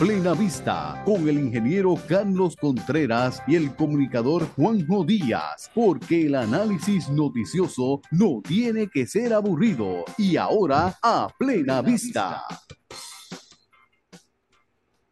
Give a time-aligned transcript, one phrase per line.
[0.00, 7.10] Plena Vista con el ingeniero Carlos Contreras y el comunicador Juanjo Díaz, porque el análisis
[7.10, 10.06] noticioso no tiene que ser aburrido.
[10.16, 12.44] Y ahora a Plena Vista.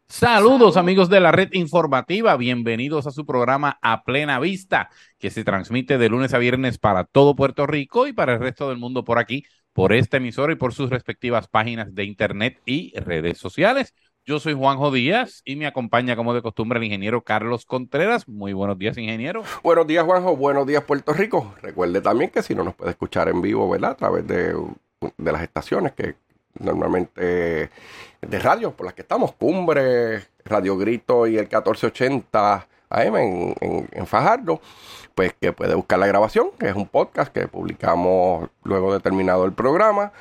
[0.07, 5.43] Saludos amigos de la red informativa, bienvenidos a su programa A Plena Vista, que se
[5.43, 9.03] transmite de lunes a viernes para todo Puerto Rico y para el resto del mundo
[9.03, 13.93] por aquí, por esta emisora y por sus respectivas páginas de internet y redes sociales.
[14.25, 18.27] Yo soy Juanjo Díaz y me acompaña como de costumbre el ingeniero Carlos Contreras.
[18.27, 19.43] Muy buenos días, ingeniero.
[19.63, 20.35] Buenos días, Juanjo.
[20.35, 21.55] Buenos días, Puerto Rico.
[21.61, 23.91] Recuerde también que si no nos puede escuchar en vivo, ¿verdad?
[23.91, 24.53] A través de,
[25.17, 26.15] de las estaciones que
[26.59, 27.69] normalmente
[28.21, 33.55] de radio por las que estamos, Cumbre, Radio Grito y el 1480 AM en,
[33.91, 34.61] en, Fajardo,
[35.15, 39.45] pues que puede buscar la grabación, que es un podcast que publicamos luego de terminado
[39.45, 40.11] el programa,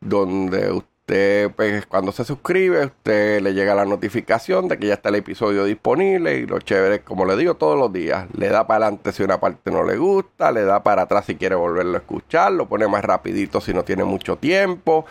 [0.00, 5.10] donde usted, pues cuando se suscribe, usted le llega la notificación de que ya está
[5.10, 8.86] el episodio disponible y lo chévere, como le digo todos los días, le da para
[8.86, 12.00] adelante si una parte no le gusta, le da para atrás si quiere volverlo a
[12.00, 15.06] escuchar, lo pone más rapidito si no tiene mucho tiempo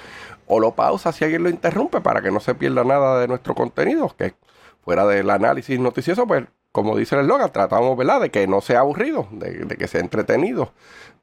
[0.48, 3.56] o lo pausa si alguien lo interrumpe para que no se pierda nada de nuestro
[3.56, 4.36] contenido, que
[4.84, 6.44] fuera del análisis noticioso, pues
[6.74, 8.20] como dice el eslogan, tratamos ¿verdad?
[8.20, 10.74] de que no sea aburrido, de, que sea entretenido,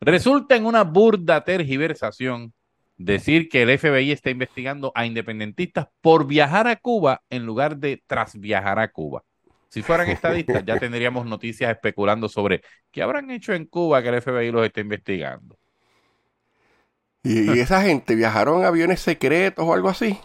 [0.00, 2.52] Resulta en una burda tergiversación
[2.96, 8.02] decir que el FBI está investigando a independentistas por viajar a Cuba en lugar de
[8.06, 9.24] tras viajar a Cuba.
[9.68, 14.22] Si fueran estadistas, ya tendríamos noticias especulando sobre qué habrán hecho en Cuba que el
[14.22, 15.56] FBI los está investigando.
[17.22, 20.18] ¿Y esa gente viajaron en aviones secretos o algo así?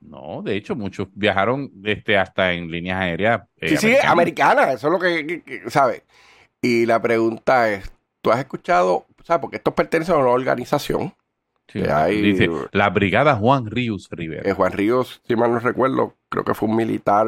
[0.00, 3.42] No, de hecho, muchos viajaron este, hasta en líneas aéreas.
[3.56, 6.02] Eh, sí, sí, americanas, eso es lo que, ¿sabes?
[6.60, 9.40] Y la pregunta es, ¿tú has escuchado, sabes?
[9.40, 11.14] Porque esto pertenece a una organización.
[11.68, 14.48] Sí, dice, la Brigada Juan Ríos Rivera.
[14.48, 17.26] Eh, Juan Ríos, si mal no recuerdo, creo que fue un militar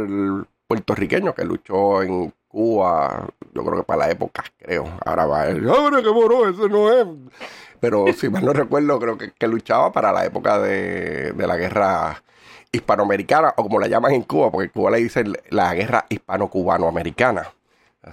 [0.67, 4.99] puertorriqueño que luchó en Cuba, yo creo que para la época, creo.
[5.05, 6.49] Ahora va él, ¡Abre que moró!
[6.49, 7.07] Ese no es.
[7.81, 11.57] Pero si mal no recuerdo, creo que, que luchaba para la época de, de la
[11.57, 12.23] guerra
[12.73, 17.53] hispanoamericana, o como la llaman en Cuba, porque en Cuba le dicen la guerra hispano-cubano-americana.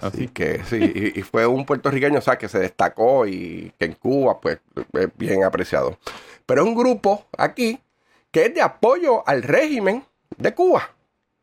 [0.00, 3.92] Así, que sí, y, fue un puertorriqueño, o sea, que se destacó y que en
[3.92, 4.58] Cuba, pues,
[4.92, 5.96] es bien apreciado.
[6.46, 7.78] Pero es un grupo aquí
[8.32, 10.04] que es de apoyo al régimen
[10.36, 10.90] de Cuba.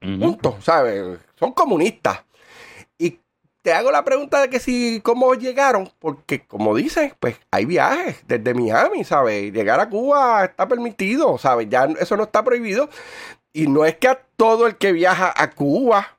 [0.02, 1.20] Punto, ¿sabes?
[1.36, 2.24] Son comunistas
[3.62, 8.24] te hago la pregunta de que si, cómo llegaron, porque como dices, pues hay viajes
[8.28, 9.54] desde Miami, ¿sabes?
[9.54, 11.68] Llegar a Cuba está permitido, ¿sabes?
[11.70, 12.90] Ya eso no está prohibido.
[13.54, 16.18] Y no es que a todo el que viaja a Cuba,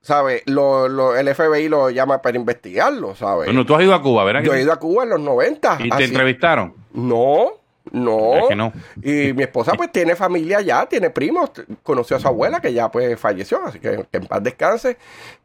[0.00, 0.42] ¿sabes?
[0.46, 3.46] Lo, el FBI lo llama para investigarlo, ¿sabes?
[3.46, 4.42] Bueno, tú has ido a Cuba, ¿verdad?
[4.42, 5.78] Yo he ido a Cuba en los 90.
[5.80, 6.74] ¿Y te entrevistaron?
[6.92, 7.52] No,
[7.92, 8.50] no.
[8.54, 8.72] no.
[9.02, 11.50] Y mi esposa pues tiene familia allá, tiene primos,
[11.82, 14.96] conoció a su abuela que ya pues falleció, así que, que en paz descanse.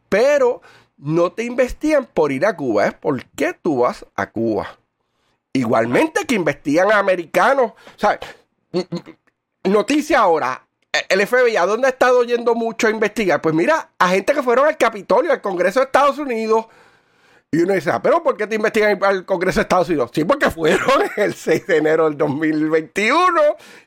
[0.09, 0.61] Pero
[0.97, 4.77] no te investigan por ir a Cuba, es por qué tú vas a Cuba.
[5.53, 7.71] Igualmente que investigan a americanos.
[7.71, 8.19] O sea,
[9.63, 10.65] noticia ahora,
[11.09, 13.41] el FBI, ¿a dónde ha estado yendo mucho a investigar?
[13.41, 16.65] Pues mira, a gente que fueron al Capitolio, al Congreso de Estados Unidos.
[17.53, 20.09] Y uno dice, ah, pero ¿por qué te investigan al Congreso de Estados Unidos?
[20.11, 23.15] Sí, porque fueron el 6 de enero del 2021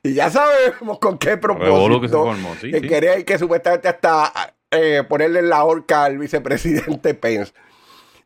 [0.04, 2.00] y ya sabemos con qué propósito.
[2.00, 2.54] Que, se formó.
[2.60, 4.32] Sí, que quería que supuestamente hasta
[4.70, 7.52] eh, ponerle la horca al vicepresidente Pence.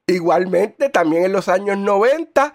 [0.06, 2.52] Igualmente, también en los años 90,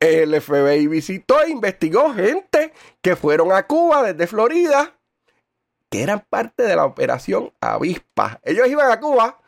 [0.00, 2.72] el FBI visitó e investigó gente
[3.02, 4.96] que fueron a Cuba desde Florida,
[5.88, 8.40] que eran parte de la operación Avispa.
[8.42, 9.38] Ellos iban a Cuba,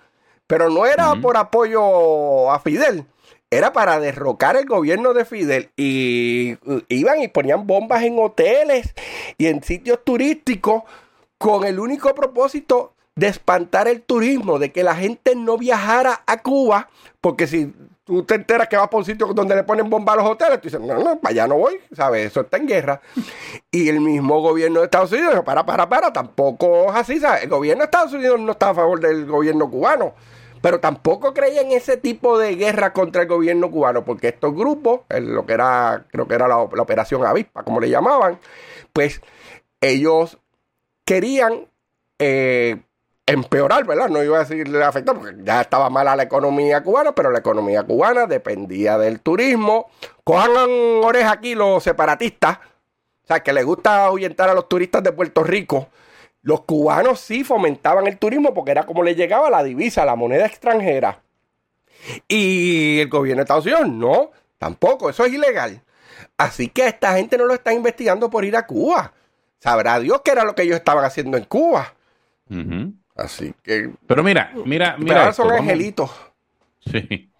[0.49, 3.05] pero no era por apoyo a Fidel,
[3.50, 5.71] era para derrocar el gobierno de Fidel.
[5.77, 6.56] Y
[6.89, 8.95] iban y ponían bombas en hoteles
[9.37, 10.83] y en sitios turísticos
[11.39, 16.41] con el único propósito de espantar el turismo, de que la gente no viajara a
[16.41, 16.89] Cuba,
[17.21, 17.73] porque si
[18.05, 20.61] tú te enteras que vas por un sitio donde le ponen bomba a los hoteles,
[20.61, 22.27] tú dices, no, no, para allá no voy, ¿sabes?
[22.27, 23.01] Eso está en guerra.
[23.71, 27.43] Y el mismo gobierno de Estados Unidos dijo, para, para, para, tampoco es así, ¿sabes?
[27.43, 30.15] El gobierno de Estados Unidos no está a favor del gobierno cubano,
[30.60, 35.00] pero tampoco creía en ese tipo de guerra contra el gobierno cubano, porque estos grupos,
[35.08, 38.38] lo que era, creo que era la, operación Avispa, como le llamaban,
[38.93, 39.20] pues
[39.81, 40.38] ellos
[41.05, 41.69] querían
[42.19, 42.81] eh,
[43.28, 44.08] empeorar, ¿verdad?
[44.08, 47.82] No iba a decir afectar porque ya estaba mala la economía cubana, pero la economía
[47.82, 49.90] cubana dependía del turismo.
[50.25, 50.50] Cojan
[51.02, 55.44] oreja aquí los separatistas, o sea, que les gusta ahuyentar a los turistas de Puerto
[55.44, 55.88] Rico.
[56.43, 60.46] Los cubanos sí fomentaban el turismo porque era como les llegaba la divisa, la moneda
[60.46, 61.20] extranjera.
[62.26, 65.82] Y el gobierno de Estados Unidos no, tampoco, eso es ilegal.
[66.37, 69.12] Así que esta gente no lo está investigando por ir a Cuba.
[69.58, 71.94] Sabrá Dios qué era lo que ellos estaban haciendo en Cuba.
[73.17, 73.91] Así que.
[74.06, 75.32] Pero mira, mira, mira.
[75.32, 76.11] son angelitos.
[76.81, 77.31] Sí.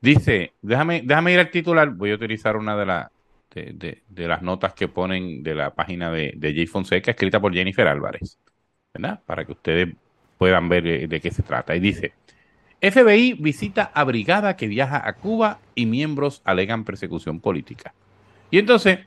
[0.00, 1.90] Dice, déjame, déjame ir al titular.
[1.90, 3.12] Voy a utilizar una de, la,
[3.54, 7.86] de, las notas que ponen de la página de, de Jay Fonseca, escrita por Jennifer
[7.86, 8.38] Álvarez.
[8.92, 9.22] ¿Verdad?
[9.24, 9.88] Para que ustedes
[10.38, 11.74] puedan ver de, de qué se trata.
[11.74, 12.12] Y dice:
[12.80, 17.94] FBI visita a brigada que viaja a Cuba y miembros alegan persecución política.
[18.50, 19.00] Y entonces,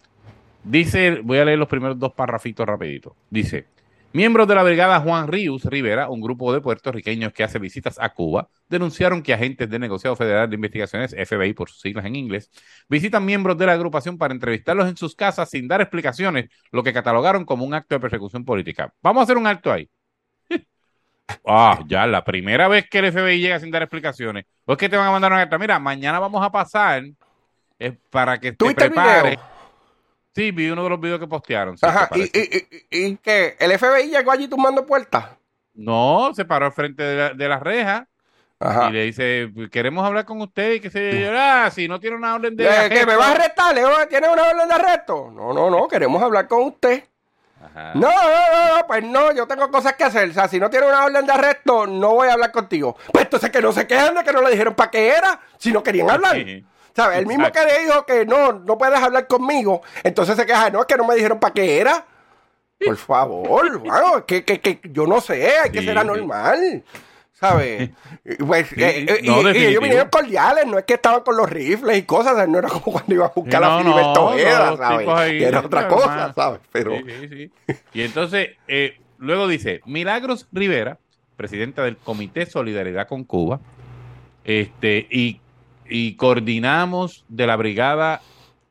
[0.63, 3.15] dice, voy a leer los primeros dos parrafitos rapidito.
[3.29, 3.67] Dice,
[4.13, 8.13] Miembros de la brigada Juan Ríos Rivera, un grupo de puertorriqueños que hace visitas a
[8.13, 12.49] Cuba, denunciaron que agentes del negociado federal de investigaciones, FBI por sus siglas en inglés,
[12.87, 16.93] visitan miembros de la agrupación para entrevistarlos en sus casas sin dar explicaciones, lo que
[16.93, 18.93] catalogaron como un acto de persecución política.
[19.03, 19.89] Vamos a hacer un acto ahí.
[21.45, 24.45] Ah, ya, la primera vez que el FBI llega sin dar explicaciones.
[24.63, 25.57] O es que te van a mandar una carta.
[25.57, 27.03] Mira, mañana vamos a pasar
[27.79, 29.37] eh, para que te prepares.
[30.37, 31.75] Sí, vi uno de los videos que postearon.
[31.81, 32.29] Ajá, ¿Y,
[32.91, 35.29] y, que el FBI llegó allí tumbando puertas?
[35.73, 38.07] No, se paró al frente de la, reja.
[38.59, 38.89] Ajá.
[38.89, 42.35] Y le dice, queremos hablar con usted y que se ah, si no tiene una
[42.35, 42.99] orden de arresto.
[42.99, 43.75] ¿Que me va a arrestar?
[44.09, 45.31] ¿Tiene una orden de arresto?
[45.33, 47.03] No, no, no, queremos hablar con usted.
[47.59, 47.93] Ajá.
[47.95, 50.29] No, no, no, pues no, yo tengo cosas que hacer.
[50.29, 52.95] O sea, si no tiene una orden de arresto, no voy a hablar contigo.
[53.11, 55.71] Pues entonces que no se quejan de que no le dijeron para qué era, si
[55.71, 56.37] no querían hablar.
[56.97, 57.19] ¿Sabes?
[57.19, 60.79] El mismo que le dijo que no, no puedes hablar conmigo, entonces se queja, no,
[60.79, 62.03] es que no me dijeron para qué era.
[62.83, 66.83] Por favor, bueno, que, que, que yo no sé, hay que ser anormal.
[67.33, 67.91] ¿Sabes?
[68.39, 72.01] Pues, eh, eh, y, ellos vinieron cordiales, no es que estaban con los rifles y
[72.01, 75.43] cosas, no era como cuando iba a buscar a Filiberto no, ¿sabes?
[75.43, 76.61] era otra cosa, ¿sabes?
[76.71, 76.95] Pero...
[77.93, 80.97] Y entonces, eh, luego dice, Milagros Rivera,
[81.35, 83.59] presidenta del Comité Solidaridad con Cuba,
[84.43, 85.41] este, y
[85.89, 88.21] y coordinamos de la brigada,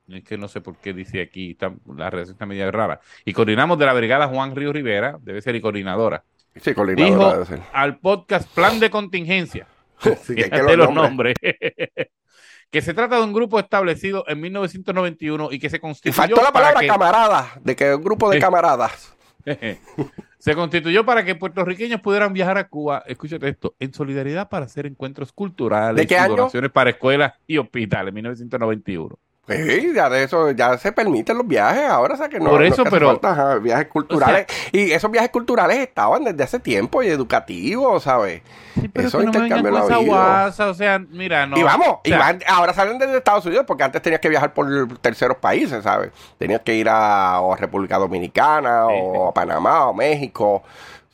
[0.09, 3.33] es que no sé por qué dice aquí, está, la redacción está media rara, y
[3.33, 6.25] coordinamos de la brigada Juan Río Rivera, debe ser y coordinadora.
[6.57, 9.67] Sí, coordinadora dijo al podcast Plan de Contingencia,
[10.23, 11.35] sí, que los nombres,
[12.71, 16.25] que se trata de un grupo establecido en 1991 y que se constituyó.
[16.25, 19.16] Y faltó la palabra camarada, de que un grupo de camaradas.
[20.39, 24.87] Se constituyó para que puertorriqueños pudieran viajar a Cuba, escúchate esto, en solidaridad para hacer
[24.87, 29.19] encuentros culturales y donaciones para escuelas y hospitales, en 1991.
[29.49, 32.51] Sí, ya de eso, ya se permiten los viajes ahora, o sea que no.
[32.51, 33.21] Por eso, pero.
[33.61, 34.47] viajes culturales.
[34.73, 38.43] y esos viajes culturales estaban desde hace tiempo y educativos, ¿sabes?
[38.75, 41.57] Sí, pero eso que no me la guasa, o sea, mira, no.
[41.57, 45.37] Y vamos, y ahora salen desde Estados Unidos porque antes tenías que viajar por terceros
[45.37, 46.11] países, ¿sabes?
[46.39, 50.65] Tenías que ir a, República Dominicana o a Panamá o México,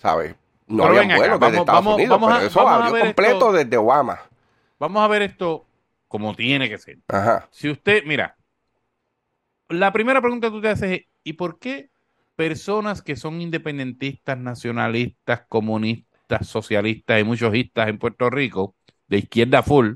[0.00, 0.34] ¿sabes?
[0.68, 4.20] No había vuelos desde Estados Unidos, pero eso abrió completo desde Obama.
[4.78, 5.66] Vamos a ver esto
[6.12, 6.98] como tiene que ser.
[7.08, 7.48] Ajá.
[7.50, 8.36] Si usted, mira,
[9.70, 11.88] la primera pregunta que tú te haces es, ¿y por qué
[12.36, 18.74] personas que son independentistas, nacionalistas, comunistas, socialistas y muchos istas en Puerto Rico,
[19.06, 19.94] de izquierda full,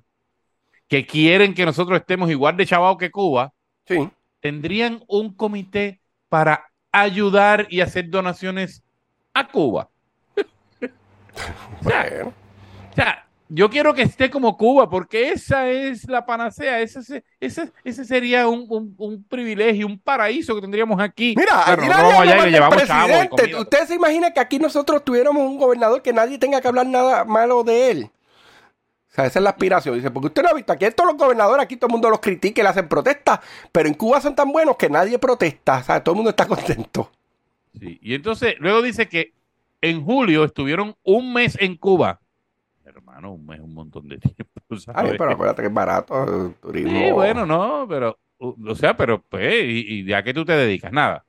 [0.89, 3.53] que quieren que nosotros estemos igual de chavados que Cuba,
[3.85, 4.09] sí.
[4.41, 8.83] tendrían un comité para ayudar y hacer donaciones
[9.35, 9.91] a Cuba?
[11.83, 12.33] bueno.
[12.91, 17.73] o sea, yo quiero que esté como Cuba, porque esa es la panacea, ese, ese,
[17.85, 21.35] ese sería un, un, privilegio, un paraíso que tendríamos aquí.
[21.37, 23.55] Mira, aquí no, le llevamos presidente.
[23.55, 27.25] Usted se imagina que aquí nosotros tuviéramos un gobernador que nadie tenga que hablar nada
[27.25, 28.11] malo de él.
[29.11, 29.95] O sea, esa es la aspiración.
[29.95, 32.21] Dice, porque usted no ha visto, aquí todos los gobernadores, aquí todo el mundo los
[32.21, 35.79] critica y le hacen protestas, pero en Cuba son tan buenos que nadie protesta.
[35.79, 37.13] O sea, todo el mundo está contento.
[37.79, 39.35] Sí, y entonces luego dice que
[39.81, 42.21] en julio estuvieron un mes en Cuba
[42.97, 44.61] hermano, un mes, un montón de tiempo.
[44.95, 46.91] Ay, pero acuérdate que es barato el turismo.
[46.91, 51.25] Sí, bueno, no, pero, o sea, pero pues, y, ya que tú te dedicas, nada.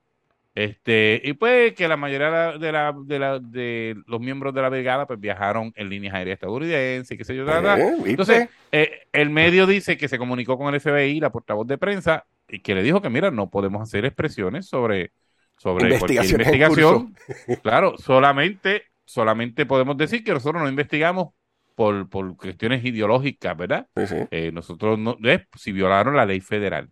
[0.56, 4.70] Este, y pues que la mayoría de, la, de, la, de los miembros de la
[4.70, 7.78] brigada pues viajaron en líneas aéreas estadounidenses, qué sé yo, nada.
[7.78, 11.78] Eh, Entonces, eh, el medio dice que se comunicó con el FBI, la portavoz de
[11.78, 15.12] prensa, y que le dijo que mira, no podemos hacer expresiones sobre,
[15.58, 17.16] sobre investigación.
[17.62, 21.37] claro, solamente, solamente podemos decir que nosotros no investigamos
[21.78, 23.88] por, por cuestiones ideológicas, ¿verdad?
[24.32, 25.16] Eh, nosotros no,
[25.56, 26.90] si violaron la ley federal.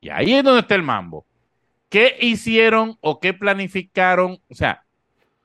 [0.00, 1.26] Y ahí es donde está el mambo.
[1.88, 4.38] ¿Qué hicieron o qué planificaron?
[4.48, 4.84] O sea,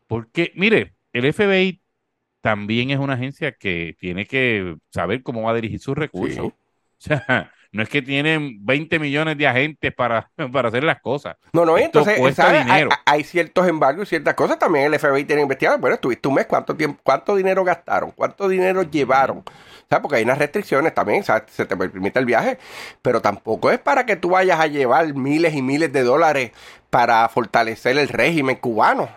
[0.05, 1.81] porque, mire, el FBI
[2.41, 6.53] también es una agencia que tiene que saber cómo va a dirigir sus recursos.
[6.95, 11.35] O sea, no es que tienen 20 millones de agentes para, para hacer las cosas.
[11.51, 14.57] No, no, entonces Hay, hay, ciertos embargos y ciertas cosas.
[14.57, 15.79] También el FBI tiene que investigar.
[15.79, 18.11] Bueno, estuviste un mes, ¿cuánto, tiempo, cuánto dinero gastaron?
[18.11, 19.43] ¿Cuánto dinero llevaron?
[20.01, 22.57] Porque hay unas restricciones también, se te permite el viaje,
[23.01, 26.51] pero tampoco es para que tú vayas a llevar miles y miles de dólares
[26.89, 29.09] para fortalecer el régimen cubano.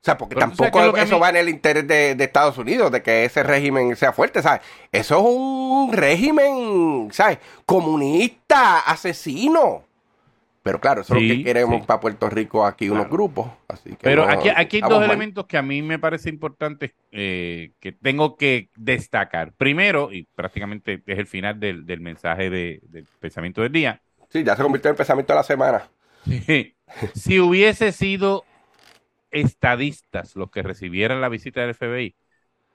[0.00, 3.42] O sea, porque tampoco eso va en el interés de, Estados Unidos, de que ese
[3.42, 4.62] régimen sea fuerte, ¿sabes?
[4.90, 7.38] Eso es un régimen, ¿sabes?
[7.66, 9.84] Comunista, asesino.
[10.62, 13.50] Pero claro, eso es lo que queremos para Puerto Rico aquí unos grupos.
[13.68, 17.92] Así Pero aquí, aquí hay dos elementos que a mí me parece importantes eh, que
[17.92, 19.52] tengo que destacar.
[19.52, 24.00] Primero, y prácticamente es el final del, mensaje del pensamiento del día.
[24.30, 25.90] Sí, ya se convirtió en el pensamiento de la semana.
[27.14, 28.44] si hubiese sido
[29.30, 32.16] estadistas los que recibieran la visita del FBI,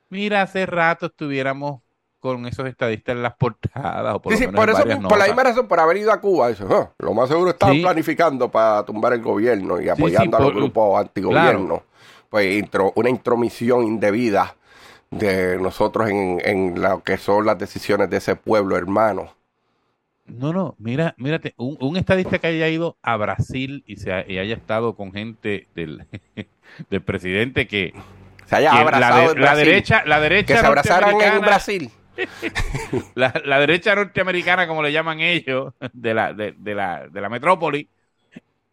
[0.09, 1.81] mira, hace rato estuviéramos
[2.19, 4.15] con esos estadistas en las portadas.
[4.15, 6.93] O por, sí, por, eso, por la misma razón, por haber ido a Cuba, eso,
[6.97, 11.83] lo más seguro estaban planificando para tumbar el gobierno y apoyando a los grupos antigobierno.
[12.29, 12.63] Pues
[12.95, 14.55] una intromisión indebida
[15.11, 19.31] de nosotros en, en lo que son las decisiones de ese pueblo hermano.
[20.25, 24.95] No, no, mira, mírate, un, estadista que haya ido a Brasil y, se haya estado
[24.95, 26.05] con gente del,
[26.89, 27.93] del presidente que,
[28.45, 31.91] se haya abrazado la, derecha, la derecha que se en Brasil.
[33.15, 37.89] La, derecha norteamericana, como le llaman ellos, de la, de, la, de la metrópoli,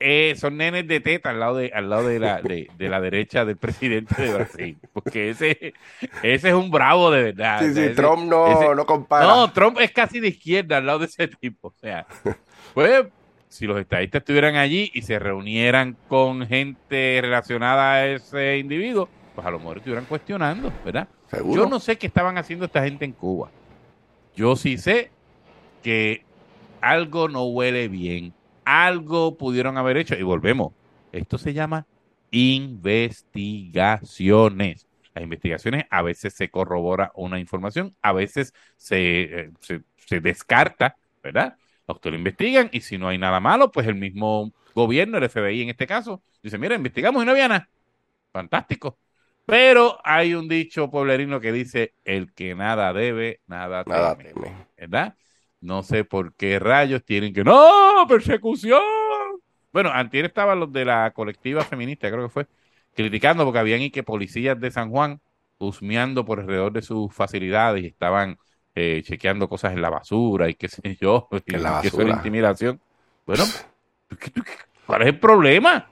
[0.03, 3.45] eh, son nenes de teta al lado de, al lado de la, de, la derecha
[3.45, 4.79] del presidente de Brasil.
[4.93, 5.75] Porque ese,
[6.23, 7.63] ese es un bravo de verdad.
[7.95, 9.27] Trump no, no compara.
[9.27, 11.69] No, Trump es casi de izquierda al lado de ese tipo.
[11.69, 12.07] O sea,
[12.75, 13.07] pues
[13.49, 19.47] si los estadistas estuvieran allí y se reunieran con gente relacionada a ese individuo, pues
[19.47, 21.07] a lo mejor estuvieran cuestionando, ¿verdad?
[21.33, 23.51] Yo no sé qué estaban haciendo esta gente en Cuba.
[24.35, 25.11] Yo sí sé
[25.83, 26.25] que
[26.81, 28.35] algo no huele bien.
[28.65, 30.15] Algo pudieron haber hecho.
[30.15, 30.73] Y volvemos.
[31.13, 31.87] Esto se llama
[32.31, 34.87] investigaciones.
[35.15, 39.83] Las investigaciones a veces se corrobora una información, a veces se, eh, se,
[40.21, 41.57] descarta, ¿verdad?
[41.87, 45.61] Ustedes lo investigan y si no hay nada malo, pues el mismo gobierno, el FBI
[45.63, 47.69] en este caso, dice, mira, investigamos y no había nada.
[48.33, 48.99] Fantástico.
[49.45, 54.33] Pero hay un dicho pueblerino que dice, el que nada debe, nada, teme,
[54.79, 55.15] ¿Verdad?
[55.63, 58.83] No sé por qué rayos tienen que, no, persecución.
[59.73, 62.47] Bueno, antier estaban los de la colectiva feminista, creo que fue,
[62.95, 65.21] criticando porque habían y que policías de San Juan
[65.59, 68.37] husmeando por alrededor de sus facilidades y estaban
[68.75, 72.81] eh, chequeando cosas en la basura y qué sé yo, y la que eso intimidación.
[73.25, 73.45] Bueno,
[74.85, 75.89] ¿cuál es el problema?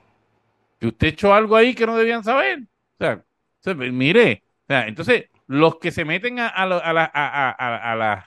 [0.79, 2.59] Que usted echó algo ahí que no debían saber.
[2.99, 3.23] O
[3.61, 8.25] sea, mire, entonces los que se meten a, a, a, a,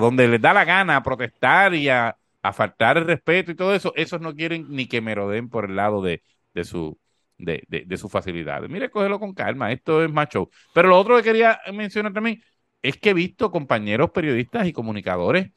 [0.00, 2.16] donde les da la gana a protestar y a,
[2.52, 5.74] faltar el respeto y todo eso, esos no quieren ni que me rodeen por el
[5.74, 6.22] lado de,
[6.54, 6.96] de su
[7.38, 8.70] de, de, sus facilidades.
[8.70, 10.48] Mire, cógelo con calma, esto es macho.
[10.72, 12.40] Pero lo otro que quería mencionar también
[12.82, 15.50] es que he visto compañeros periodistas y comunicadores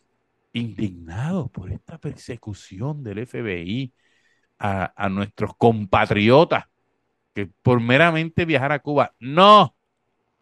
[0.52, 3.94] indignados por esta persecución del FBI
[4.58, 6.66] a, a nuestros compatriotas
[7.62, 9.14] por meramente viajar a Cuba.
[9.20, 9.76] No,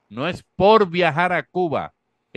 [0.09, 1.93] no es por viajar a Cuba,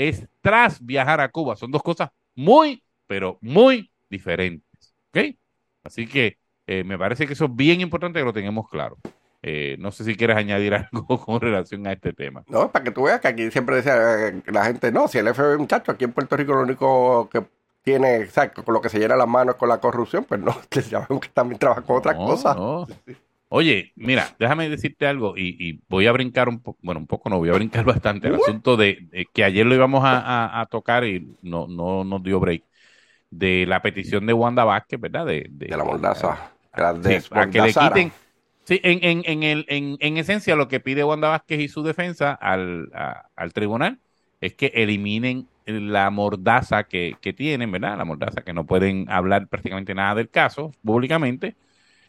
[0.09, 1.57] es tras viajar a Cuba.
[1.57, 4.95] Son dos cosas muy, pero muy diferentes.
[5.11, 5.37] ¿Ok?
[5.85, 8.97] Así que eh, me parece que eso es bien importante que lo tengamos claro.
[9.43, 12.45] Eh, no sé si quieres añadir algo con relación a este tema.
[12.49, 15.35] No, para que tú veas que aquí siempre decía eh, la gente, no, si el
[15.35, 17.45] FBI, muchacho, aquí en Puerto Rico lo único que
[17.83, 21.21] tiene, exacto, con lo que se llena las manos con la corrupción, pues no, sabemos
[21.21, 22.57] que también trabaja con otras cosas.
[22.57, 22.87] No.
[23.53, 27.39] Oye, mira, déjame decirte algo y, voy a brincar un poco, bueno, un poco no,
[27.39, 31.67] voy a brincar bastante el asunto de, que ayer lo íbamos a, tocar y no,
[31.67, 32.63] no nos dio break,
[33.29, 35.27] de la petición de Wanda Vázquez, ¿verdad?
[35.27, 36.53] De, de, la mordaza.
[36.73, 38.13] a que le quiten,
[38.63, 41.83] sí, en, en, en, el, en, en esencia lo que pide Wanda Vázquez y su
[41.83, 42.89] defensa al,
[43.35, 43.99] al tribunal
[44.41, 47.99] es que eliminen la mordaza que, que tienen, ¿verdad?
[47.99, 51.57] La mordaza que no pueden hablar prácticamente nada del caso públicamente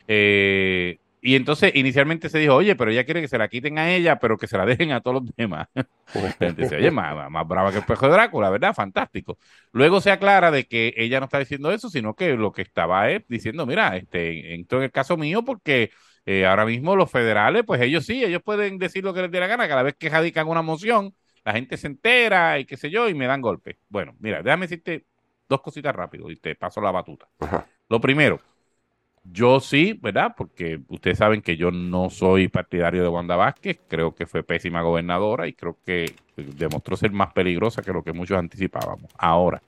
[0.08, 3.92] Eh, y entonces inicialmente se dijo, oye, pero ella quiere que se la quiten a
[3.92, 5.68] ella, pero que se la dejen a todos los demás.
[6.40, 8.74] Entonces, oye, más, más, brava que el espejo de Drácula, ¿verdad?
[8.74, 9.38] Fantástico.
[9.72, 13.12] Luego se aclara de que ella no está diciendo eso, sino que lo que estaba
[13.12, 15.92] es diciendo, mira, este, entro en el caso mío porque
[16.26, 19.40] eh, ahora mismo los federales, pues ellos sí, ellos pueden decir lo que les dé
[19.40, 21.14] la gana, cada vez que radican una moción,
[21.46, 23.78] la gente se entera y qué sé yo, y me dan golpes.
[23.90, 25.06] Bueno, mira, déjame decirte
[25.48, 27.28] dos cositas rápido y te paso la batuta.
[27.90, 28.40] Lo primero,
[29.24, 30.34] yo sí, ¿verdad?
[30.36, 34.82] Porque ustedes saben que yo no soy partidario de Wanda Vázquez, creo que fue pésima
[34.82, 39.12] gobernadora y creo que demostró ser más peligrosa que lo que muchos anticipábamos.
[39.18, 39.62] Ahora,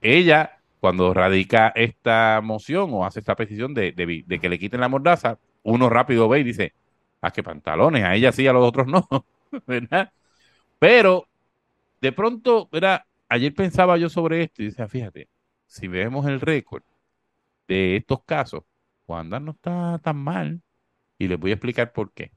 [0.00, 3.94] ella, cuando radica esta moción o hace esta petición de,
[4.40, 6.74] que le quiten la mordaza, uno rápido ve y dice,
[7.20, 9.06] ah, qué pantalones, a ella sí, a los otros no,
[9.66, 10.12] ¿verdad?
[10.78, 11.28] Pero,
[12.00, 13.04] de pronto, ¿verdad?
[13.28, 15.28] Ayer pensaba yo sobre esto y decía, fíjate,
[15.66, 16.82] si vemos el récord,
[17.68, 18.62] de estos casos,
[19.06, 20.62] Wanda no está tan mal.
[21.18, 22.32] Y les voy a explicar por qué.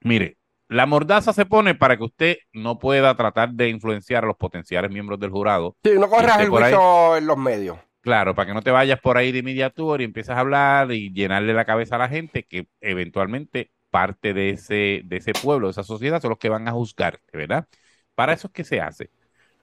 [0.00, 0.36] Mire,
[0.68, 4.90] la mordaza se pone para que usted no pueda tratar de influenciar a los potenciales
[4.90, 5.76] miembros del jurado.
[5.82, 7.78] Sí, no corras el juicio en los medios.
[8.00, 11.12] Claro, para que no te vayas por ahí de inmediato y empiezas a hablar y
[11.12, 15.72] llenarle la cabeza a la gente que eventualmente parte de ese, de ese pueblo, de
[15.72, 17.66] esa sociedad, son los que van a juzgar, ¿verdad?
[18.14, 19.10] Para eso es que se hace.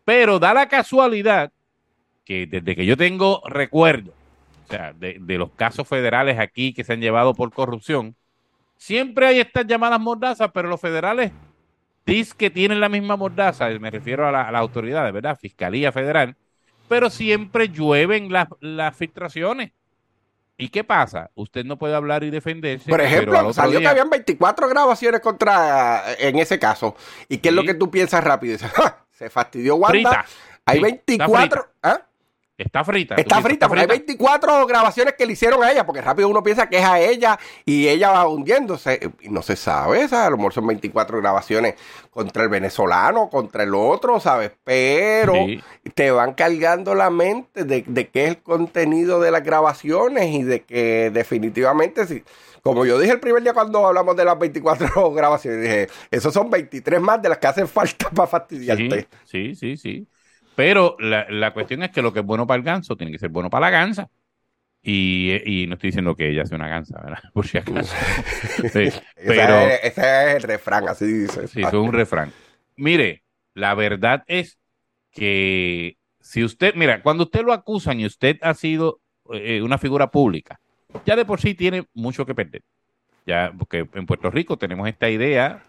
[0.04, 1.54] Pero da la casualidad
[2.26, 4.14] que desde que yo tengo recuerdo
[4.78, 8.16] sea, de, los casos federales aquí que se han llevado por corrupción,
[8.78, 11.32] siempre hay estas llamadas mordazas, pero los federales
[12.06, 15.40] dicen que tienen la misma mordaza, me refiero a la, autoridad, autoridades, ¿verdad?
[15.40, 16.36] Fiscalía Federal,
[16.88, 19.72] pero siempre llueven las, las filtraciones.
[20.58, 21.32] ¿Y qué pasa?
[21.34, 22.90] Usted no puede hablar y defenderse.
[22.90, 26.96] Por ejemplo, salió que habían 24 grabaciones contra en ese caso.
[27.28, 28.58] ¿Y qué es lo que tú piensas rápido?
[29.12, 30.26] se fastidió Wanda.
[30.66, 31.68] Hay 24.
[31.82, 32.02] ¿ah?
[32.66, 33.16] Está frita.
[33.16, 36.68] Está frita, porque hay 24 grabaciones que le hicieron a ella, porque rápido uno piensa
[36.68, 39.12] que es a ella y ella va hundiéndose.
[39.30, 40.28] No se sabe, ¿sabes?
[40.28, 41.76] A lo mejor son 24 grabaciones
[42.10, 44.52] contra el venezolano, contra el otro, ¿sabes?
[44.64, 45.34] Pero
[45.94, 50.44] te van cargando la mente de, de qué es el contenido de las grabaciones y
[50.44, 52.24] de que definitivamente, si,
[52.62, 56.50] como yo dije el primer día cuando hablamos de las 24 grabaciones, dije, esos son
[56.50, 59.08] 23 más de las que hacen falta para fastidiarte.
[59.26, 59.78] sí, sí.
[59.78, 60.08] sí.
[60.56, 63.20] Pero la, la, cuestión es que lo que es bueno para el ganso tiene que
[63.20, 64.10] ser bueno para la gansa.
[64.86, 67.20] Y, y no estoy diciendo que ella sea una gansa, ¿verdad?
[67.34, 67.96] Por si acaso.
[68.72, 71.48] Sí, pero, ese, es, el refrán, así dice.
[71.48, 72.32] Sí, es un refrán.
[72.76, 74.60] Mire, la verdad es
[75.12, 79.00] que si usted, mira, cuando usted lo acusan y usted ha sido
[79.32, 80.60] eh, una figura pública,
[81.06, 82.62] ya de por sí tiene mucho que perder.
[83.26, 85.64] Ya, porque en Puerto Rico tenemos esta idea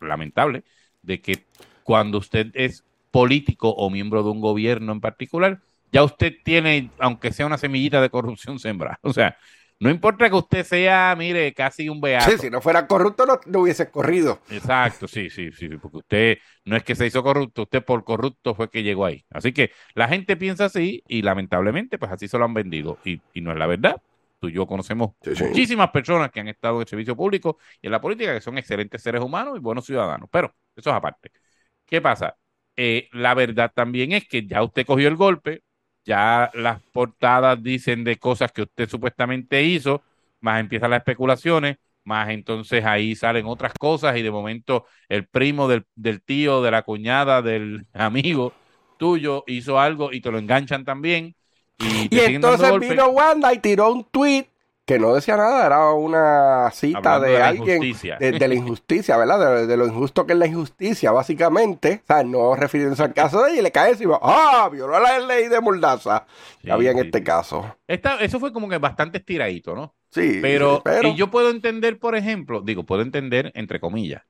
[0.00, 0.62] lamentable
[1.02, 1.44] de que
[1.82, 5.60] cuando usted es político o miembro de un gobierno en particular,
[5.92, 8.98] ya usted tiene, aunque sea una semillita de corrupción sembrada.
[9.02, 9.36] O sea,
[9.82, 12.30] no importa que usted sea, mire, casi un beato.
[12.30, 14.40] Sí, si no fuera corrupto no, hubiese corrido.
[14.50, 18.54] Exacto, sí, sí, sí, porque usted no es que se hizo corrupto, usted por corrupto
[18.54, 19.24] fue que llegó ahí.
[19.30, 23.22] Así que la gente piensa así y lamentablemente pues así se lo han vendido y,
[23.40, 24.02] no es la verdad.
[24.38, 27.92] Tú y yo conocemos muchísimas personas que han estado en el servicio público y en
[27.92, 31.32] la política que son excelentes seres humanos y buenos ciudadanos, pero eso es aparte.
[31.86, 32.36] ¿Qué pasa?
[32.82, 35.62] Eh, la verdad también es que ya usted cogió el golpe,
[36.02, 40.02] ya las portadas dicen de cosas que usted supuestamente hizo,
[40.40, 45.68] más empiezan las especulaciones, más entonces ahí salen otras cosas y de momento el primo
[45.68, 48.54] del, del tío, de la cuñada, del amigo
[48.96, 51.36] tuyo hizo algo y te lo enganchan también.
[51.78, 54.46] Y, entonces vino Wanda y tiró un tweet
[54.90, 59.64] que no decía nada, era una cita de, alguien de, la injusticia, ¿verdad?
[59.68, 62.00] De, lo injusto que es la injusticia, básicamente.
[62.02, 64.68] O sea, no refiriéndose al caso de ella y le cae encima, ¡ah!
[64.72, 66.26] Violó la ley de Moldaza.
[66.60, 67.76] que había en este caso.
[67.86, 69.94] eso fue como que bastante estiradito, ¿no?
[70.10, 70.40] Sí.
[70.42, 74.24] Pero, y yo puedo entender, por ejemplo, digo, puedo entender entre comillas,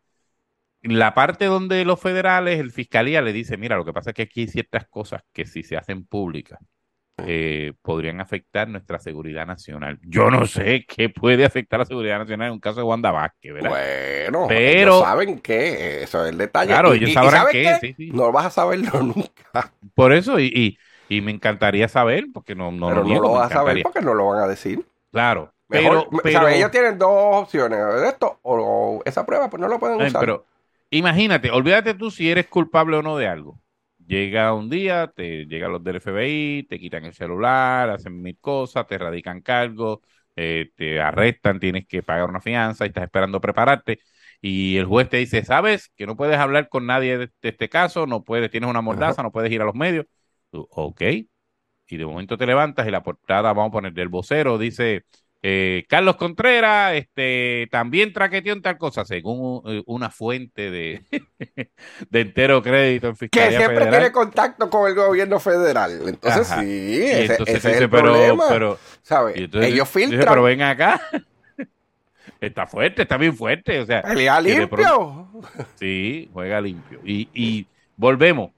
[0.82, 4.22] la parte donde los federales, el fiscalía le dice, mira, lo que pasa es que
[4.24, 6.58] aquí hay ciertas cosas que si se hacen públicas,
[7.26, 9.98] eh, podrían afectar nuestra seguridad nacional.
[10.02, 13.54] Yo no sé qué puede afectar la seguridad nacional en un caso de Wanda Vázquez,
[13.54, 13.70] ¿verdad?
[13.70, 16.68] Bueno, pero saben qué, eso es el detalle.
[16.68, 19.72] Claro, ellos sabrán qué, No vas a saberlo nunca.
[19.94, 20.78] Por eso, y,
[21.08, 24.00] y, me encantaría saber, porque no, no pero lo, no lo vas a saber porque
[24.00, 24.84] no lo van a decir.
[25.10, 25.52] Claro.
[25.68, 26.08] pero,
[26.48, 30.20] ellos tienen dos opciones, esto o, esa prueba, pues no lo pueden usar.
[30.20, 30.44] Pero
[30.90, 33.58] imagínate, olvídate tú si eres culpable o no de algo
[34.10, 38.84] Llega un día, te llegan los del FBI, te quitan el celular, hacen mil cosas,
[38.88, 40.00] te radican cargos,
[40.34, 44.00] eh, te arrestan, tienes que pagar una fianza y estás esperando prepararte.
[44.40, 48.04] Y el juez te dice, sabes que no puedes hablar con nadie de, este caso,
[48.08, 50.06] no puedes, tienes una mordaza, no puedes ir a los medios.
[50.50, 51.02] ok.
[51.86, 55.04] Y de momento te levantas y la portada, vamos a poner del vocero, dice,
[55.42, 61.02] eh, Carlos Contreras este, también traqueteó en tal cosa, según eh, una fuente de,
[62.10, 66.02] de entero crédito en Fiscalía Que siempre tiene contacto con el gobierno federal.
[66.06, 68.44] Entonces, sí, ese, es el pero, problema.
[68.48, 68.78] Pero,
[69.62, 70.26] Ellos filtran.
[70.28, 71.00] pero ven acá.
[72.40, 73.80] Está fuerte, está bien fuerte.
[73.80, 75.28] O sea, Pelea limpio.
[75.74, 77.00] Sí, juega limpio.
[77.04, 78.50] Y, y volvemos.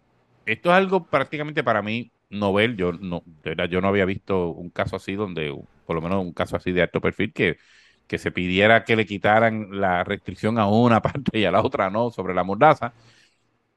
[0.47, 2.77] Esto es algo prácticamente para mí novel.
[2.77, 3.25] Yo no,
[3.69, 6.83] yo no había visto un caso así donde por lo menos un caso así de
[6.83, 7.59] alto perfil, que,
[8.07, 11.91] que se pidiera que le quitaran la restricción a una parte y a la otra
[11.91, 12.93] no sobre la mordaza.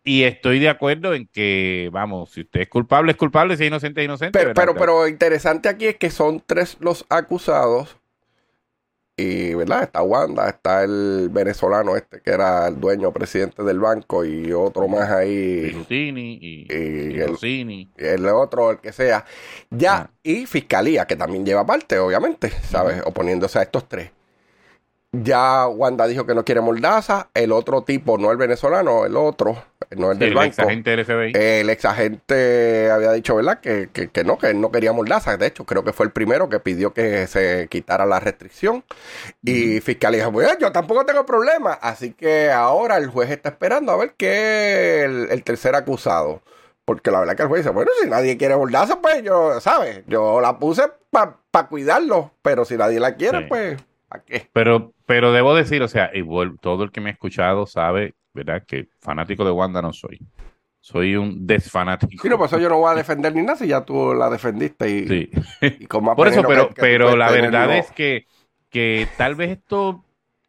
[0.03, 3.67] Y estoy de acuerdo en que, vamos, si usted es culpable, es culpable, si es
[3.67, 4.37] inocente, es inocente.
[4.37, 7.97] Pero, pero, pero interesante aquí es que son tres los acusados
[9.17, 9.83] y, ¿verdad?
[9.83, 14.87] Está Wanda, está el venezolano este que era el dueño presidente del banco y otro
[14.87, 15.71] más ahí.
[15.71, 19.25] Rutini y, y, el, y, el, otro, el que sea.
[19.69, 20.09] Ya, ah.
[20.21, 23.01] y fiscalía, que también lleva parte, obviamente, ¿sabes?
[23.05, 24.11] Oponiéndose a estos tres.
[25.23, 27.29] Ya Wanda dijo que no quiere Mordaza.
[27.33, 29.63] El otro tipo, no el venezolano, el otro,
[29.95, 30.69] no el del el banco.
[30.69, 31.31] Ex del FBI.
[31.33, 33.59] El ex agente había dicho, ¿verdad?
[33.59, 35.37] Que, que, no, que no quería Mordaza.
[35.37, 38.83] De hecho, creo que fue el primero que pidió que se quitara la restricción.
[39.43, 41.73] Y Fiscalía dijo, bueno, yo tampoco tengo problema.
[41.73, 46.41] Así que ahora el juez está esperando a ver qué el, el tercer acusado.
[46.85, 50.03] Porque la verdad que el juez dice, bueno, si nadie quiere Mordaza, pues yo, ¿sabes?
[50.07, 52.31] Yo la puse para cuidarlo.
[52.41, 53.77] Pero si nadie la quiere, pues...
[54.53, 58.63] Pero, pero debo decir, o sea, igual, todo el que me ha escuchado sabe, ¿verdad?
[58.65, 60.19] Que fanático de Wanda no soy.
[60.79, 62.21] Soy un desfanático.
[62.21, 64.29] Sí, no, pues eso yo no voy a defender ni nada si ya tú la
[64.29, 65.29] defendiste y, sí.
[65.89, 68.27] Por eso, pero, pero la verdad es que,
[68.69, 70.05] que tal vez esto,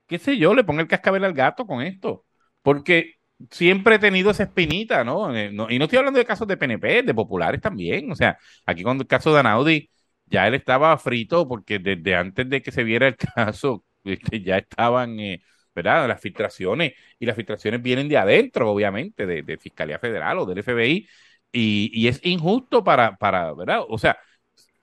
[0.06, 2.24] qué sé yo, le ponga el cascabel al gato con esto.
[2.62, 3.16] Porque
[3.50, 5.34] siempre he tenido esa espinita, ¿no?
[5.34, 8.10] Eh, y no estoy hablando de casos de PNP, de populares también.
[8.10, 9.88] O sea, aquí con el caso de Anaudi,
[10.26, 14.58] ya él estaba frito porque desde antes de que se viera el caso, este, ya
[14.58, 15.42] estaban, eh,
[15.74, 16.08] ¿verdad?
[16.08, 21.08] Las filtraciones, y las filtraciones vienen de adentro, obviamente, de, Fiscalía Federal o del FBI,
[21.52, 23.80] y, es injusto para, para, ¿verdad?
[23.88, 24.18] O sea,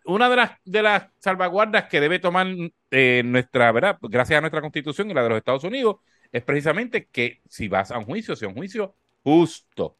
[0.05, 2.47] una de las, de las salvaguardas que debe tomar
[2.91, 3.97] eh, nuestra, ¿verdad?
[4.01, 5.97] Gracias a nuestra constitución y la de los Estados Unidos,
[6.31, 9.97] es precisamente que si vas a un juicio, sea un juicio justo.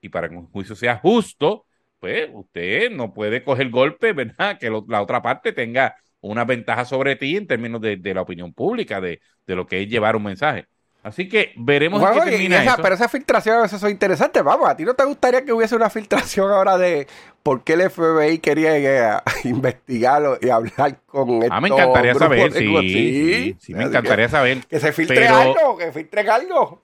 [0.00, 1.66] Y para que un juicio sea justo,
[2.00, 4.58] pues usted no puede coger golpe, ¿verdad?
[4.58, 9.00] Que la otra parte tenga una ventaja sobre ti en términos de, la opinión pública,
[9.00, 10.66] de, lo que es llevar un mensaje.
[11.02, 14.40] Así que veremos qué termina esa, Pero esa filtración a veces es interesante.
[14.40, 17.06] Vamos, ¿a ti no te gustaría que hubiese una filtración ahora de
[17.42, 23.74] por qué el FBI quería investigarlo y hablar con Ah, me encantaría saber, sí, sí,
[23.74, 24.64] me encantaría saber.
[24.66, 26.82] Que se filtre algo, que filtre algo.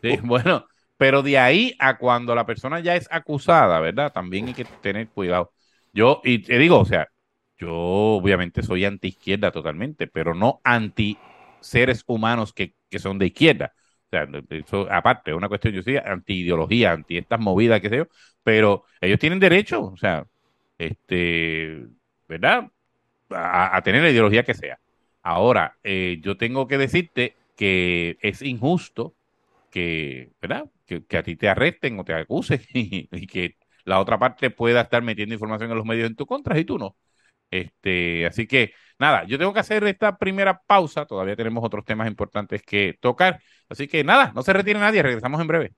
[0.00, 0.64] Sí, bueno,
[0.96, 4.12] pero de ahí a cuando la persona ya es acusada, ¿verdad?
[4.12, 5.52] También hay que tener cuidado.
[5.92, 7.08] Yo, y te digo, o sea,
[7.58, 11.18] yo obviamente soy anti izquierda totalmente, pero no anti
[11.60, 13.74] seres humanos que, son de izquierda.
[14.06, 17.88] O sea, eso aparte, es una cuestión, yo soy anti ideología, anti estas movidas, qué
[17.88, 18.08] sé yo,
[18.42, 20.26] pero ellos tienen derecho, o sea,
[20.78, 21.86] este,
[22.28, 22.70] ¿verdad?
[23.30, 24.78] A, tener la ideología que sea.
[25.22, 29.15] Ahora, eh, yo tengo que decirte que es injusto
[29.76, 30.64] que, ¿verdad?
[30.86, 35.02] Que, a ti te arresten o te acusen y, que la otra parte pueda estar
[35.02, 36.96] metiendo información en los medios en tu contra y tú no.
[37.50, 41.04] Este, así que nada, yo tengo que hacer esta primera pausa.
[41.04, 43.38] Todavía tenemos otros temas importantes que tocar.
[43.68, 45.74] Así que nada, no se retire nadie, regresamos en breve.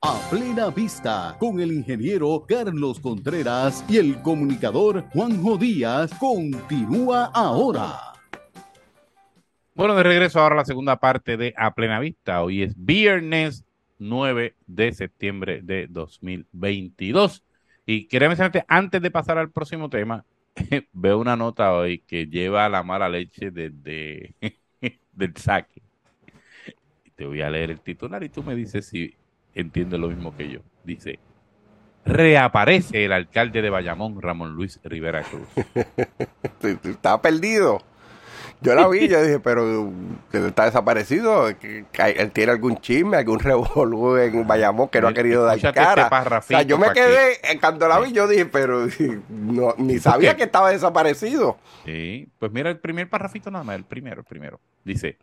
[0.00, 8.17] A plena vista, con el ingeniero Carlos Contreras y el comunicador Juanjo Díaz, continúa ahora.
[9.78, 12.42] Bueno, de regreso ahora a la segunda parte de A Plena Vista.
[12.42, 13.64] Hoy es viernes
[14.00, 17.44] 9 de septiembre de 2022.
[17.86, 20.24] Y quería mencionarte, antes de pasar al próximo tema,
[20.92, 24.34] veo una nota hoy que lleva la mala leche desde
[25.12, 25.80] del saque.
[27.14, 29.14] Te voy a leer el titular y tú me dices si
[29.54, 30.58] entiendes lo mismo que yo.
[30.82, 31.20] Dice,
[32.04, 35.46] reaparece el alcalde de Bayamón, Ramón Luis Rivera Cruz.
[36.84, 37.80] Está perdido.
[38.60, 39.92] Yo la vi, yo dije, pero
[40.32, 41.48] está desaparecido.
[41.48, 46.08] Él tiene algún chisme, algún revolú en Bayamón que no ha querido dar este cara.
[46.10, 48.88] o sea, yo me quedé, cuando la vi, yo dije, pero
[49.28, 51.58] no, ni sabía que estaba desaparecido.
[51.84, 54.60] Sí, pues mira el primer parrafito nada más, el primero, el primero.
[54.84, 55.18] Dice,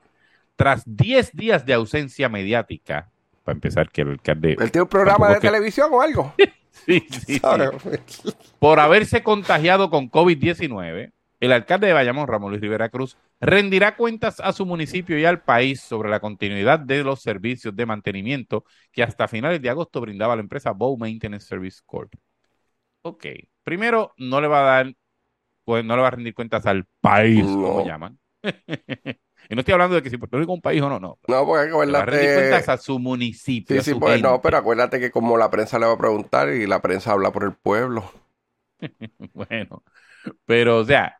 [0.56, 3.10] tras 10 días de ausencia mediática,
[3.43, 4.56] para empezar, que el alcalde...
[4.60, 6.34] ¿Él tiene un programa de televisión o algo?
[6.86, 8.32] sí, sí, sí.
[8.60, 11.12] Por haberse contagiado con COVID-19
[11.45, 15.41] el alcalde de Bayamón, Ramón Luis Rivera Cruz, rendirá cuentas a su municipio y al
[15.41, 20.36] país sobre la continuidad de los servicios de mantenimiento que hasta finales de agosto brindaba
[20.36, 22.13] la empresa Bow Maintenance Service Corp.
[23.01, 23.25] Ok,
[23.63, 24.93] primero no le va a dar
[25.65, 28.17] pues no le va a rendir cuentas al país, como llaman.
[28.43, 31.17] y no estoy hablando de que si Puerto Rico es un país o no, no.
[31.27, 31.91] No, porque acuérdate...
[31.91, 33.81] Le va a rendir cuentas a su municipio.
[33.81, 36.67] Sí, sí, pues no, pero acuérdate que como la prensa le va a preguntar y
[36.67, 38.10] la prensa habla por el pueblo.
[39.34, 39.84] bueno,
[40.45, 41.19] pero o sea,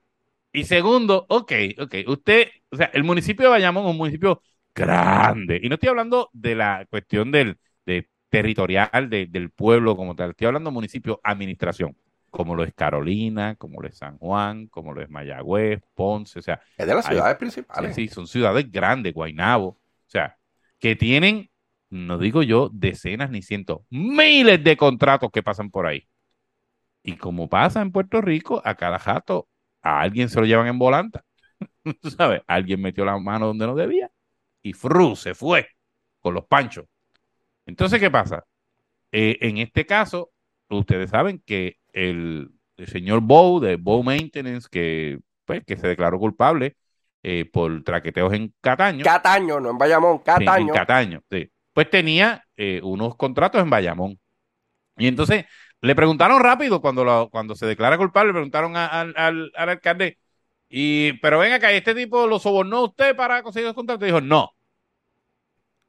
[0.55, 4.41] y segundo, ok, ok, usted, o sea, el municipio de Bayamón es un municipio
[4.73, 5.59] grande.
[5.61, 10.31] Y no estoy hablando de la cuestión del de territorial del pueblo como tal.
[10.31, 11.95] Estoy hablando de municipio, administración,
[12.29, 16.41] como lo es Carolina, como lo es San Juan, como lo es Mayagüez, Ponce, o
[16.41, 16.61] sea.
[16.77, 17.95] Es de las ciudades principales.
[17.95, 20.37] Sí, son ciudades grandes, Guaynabo, o sea,
[20.79, 21.49] que tienen,
[21.89, 26.07] no digo yo, decenas ni cientos, miles de contratos que pasan por ahí.
[27.03, 29.47] Y como pasa en Puerto Rico, a cada jato
[29.85, 31.23] a alguien se lo llevan en volanta.
[32.01, 32.41] ¿Tú sabes?
[32.47, 34.09] Alguien metió la mano donde no debía
[34.63, 35.69] y Fru se fue
[36.19, 36.85] con los panchos.
[37.67, 38.43] Entonces, ¿qué pasa?
[39.11, 40.31] Eh, en este caso,
[40.69, 42.49] ustedes saben que el,
[42.87, 46.75] señor Bow, de Bow Maintenance, que, pues, que se declaró culpable
[47.21, 49.05] eh, por traqueteos en Cataño.
[49.05, 50.67] Cataño, no en Bayamón, Cataño.
[50.69, 51.47] en Cataño, sí.
[51.73, 54.19] Pues tenía eh, unos contratos en Bayamón.
[54.97, 55.45] Y entonces
[55.85, 60.17] le preguntaron rápido cuando, cuando se declara culpable, le preguntaron al, al, alcalde,
[60.67, 64.05] y, pero venga acá, ¿este tipo lo sobornó usted para conseguir los contratos?
[64.05, 64.55] Dijo, no.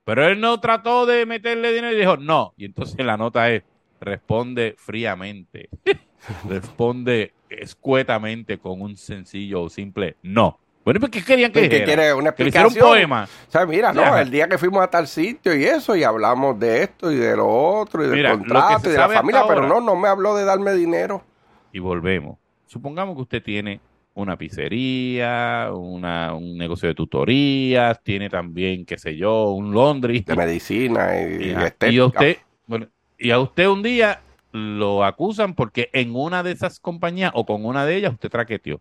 [0.05, 2.53] Pero él no trató de meterle dinero y dijo, no.
[2.59, 3.63] Y entonces la nota es,
[4.01, 5.71] responde fríamente,
[6.49, 10.61] responde escuetamente con un sencillo o simple no.
[10.87, 12.73] Bueno, ¿por qué querían que, que quiere una explicación.
[12.73, 13.25] un poema.
[13.25, 16.61] O sea, mira, no, el día que fuimos a tal sitio y eso, y hablamos
[16.61, 19.81] de esto y de lo otro, y del contrato y de la familia, pero no,
[19.81, 21.25] no me habló de darme dinero.
[21.73, 22.39] Y volvemos.
[22.67, 23.81] Supongamos que usted tiene
[24.15, 30.21] una pizzería, una, un negocio de tutorías, tiene también, qué sé yo, un laundry.
[30.21, 32.87] De medicina y, y, y a usted, bueno,
[33.19, 34.21] y a usted un día
[34.53, 38.81] lo acusan porque en una de esas compañías o con una de ellas usted traqueteó.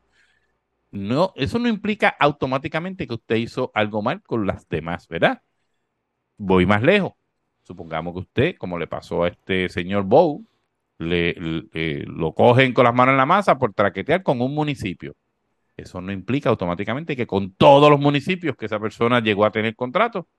[0.95, 5.41] No, eso no implica automáticamente que usted hizo algo mal con las demás, ¿verdad?
[6.37, 7.13] Voy más lejos.
[7.63, 10.45] Supongamos que usted, como le pasó a este señor Bow,
[10.99, 11.35] le,
[12.07, 15.15] lo cogen con las manos en la masa por traquetear con un municipio.
[15.77, 19.75] Eso no implica automáticamente que con todos los municipios que esa persona llegó a tener
[19.75, 20.29] contrato,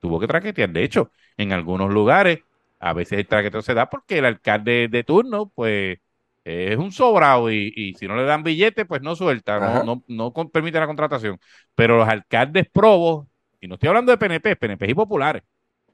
[0.00, 0.70] tuvo que traquetear.
[0.70, 2.40] De hecho, en algunos lugares,
[2.80, 5.98] a veces el traqueteo se da porque el alcalde de turno, pues,
[6.44, 10.78] es un sobrado y, si no le dan billete, pues no suelta, no, no, permite
[10.78, 11.38] la contratación.
[11.74, 13.26] Pero los alcaldes probos,
[13.60, 15.42] y no estoy hablando de PNP, PNP y populares,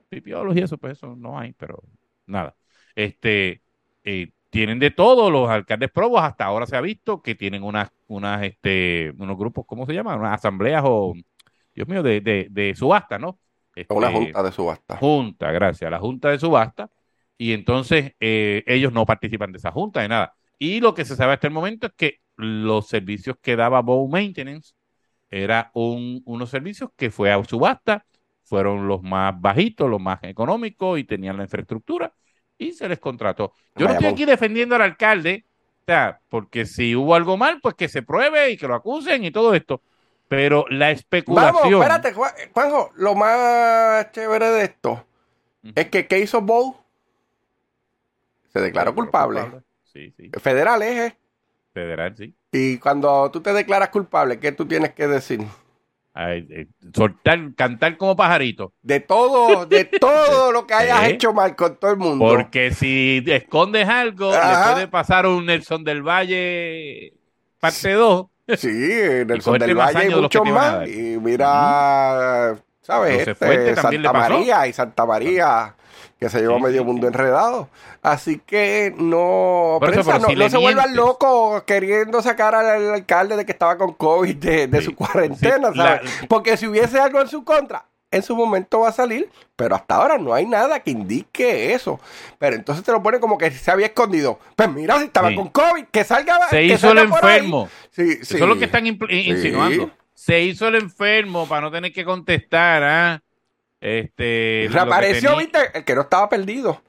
[0.08, 1.82] pipiolos y eso, pues eso no hay, pero
[2.26, 2.56] nada.
[2.94, 3.62] Este,
[4.04, 7.90] eh, tienen de todo los alcaldes probos, hasta ahora se ha visto que tienen unas,
[8.08, 10.18] unas, este, unos grupos, ¿cómo se llaman?
[10.18, 11.14] Unas asambleas o,
[11.74, 13.38] Dios mío, de, de, de subasta, ¿no?
[13.88, 14.96] una este, junta de subasta.
[14.96, 16.90] Junta, gracias, la junta de subasta.
[17.38, 20.34] Y entonces eh, ellos no participan de esa junta de nada.
[20.62, 24.07] Y lo que se sabe hasta el momento es que los servicios que daba Bow
[24.09, 24.75] Maintenance
[25.31, 28.05] era un, unos servicios que fue a subasta,
[28.44, 32.12] fueron los más bajitos, los más económicos y tenían la infraestructura
[32.59, 33.55] y se les contrató.
[33.75, 35.46] Yo no estoy aquí defendiendo al alcalde,
[35.81, 39.25] o sea, porque si hubo algo mal, pues que se pruebe y que lo acusen
[39.25, 39.81] y todo esto.
[40.29, 41.81] Pero la especulación.
[41.81, 42.12] Vamos, espérate,
[42.53, 45.07] Juanjo, lo más chévere de esto
[45.75, 46.77] es que ¿qué hizo Bow?
[48.53, 49.62] Se declaró culpable.
[49.92, 50.31] Sí, sí.
[50.40, 51.16] Federal es, ¿eh?
[51.72, 52.35] Federal, sí.
[52.53, 55.40] Y cuando tú te declaras culpable, ¿qué tú tienes que decir?
[56.16, 58.72] Eh, soltar, cantar como pajarito.
[58.83, 61.11] De todo, de todo lo que hayas ¿Eh?
[61.12, 62.24] hecho mal con todo el mundo.
[62.24, 67.14] Porque si escondes algo, le puede pasar un Nelson del Valle
[67.61, 68.26] parte 2.
[68.57, 68.68] Sí,
[69.26, 70.88] Nelson del Valle hay mucho más.
[70.88, 73.29] Y mira, ¿sabes?
[73.29, 75.74] Este, Santa María y Santa María
[76.20, 77.70] que se llevó medio mundo enredado.
[78.02, 83.78] Así que no, prensa, no, se vuelvan locos queriendo sacar al, alcalde de que estaba
[83.78, 86.02] con COVID de, su cuarentena, ¿sabes?
[86.28, 89.94] Porque si hubiese algo en su contra, en su momento va a salir, pero hasta
[89.94, 91.98] ahora no hay nada que indique eso.
[92.38, 94.38] Pero entonces te lo pone como que se había escondido.
[94.56, 96.48] Pues mira, si estaba con COVID, que salga.
[96.50, 97.70] Se hizo el enfermo.
[97.90, 99.90] Sí, Eso es lo que están insinuando.
[100.12, 103.22] Se hizo el enfermo para no tener que contestar, ¿ah?
[103.80, 106.82] Este, Reapareció, viste, el que no estaba perdido.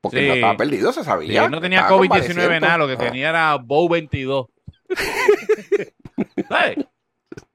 [0.00, 1.48] Porque no estaba perdido, se sabía.
[1.48, 4.46] no tenía COVID-19 nada, lo que tenía era Bow 22.
[6.48, 6.76] ¿Sabes?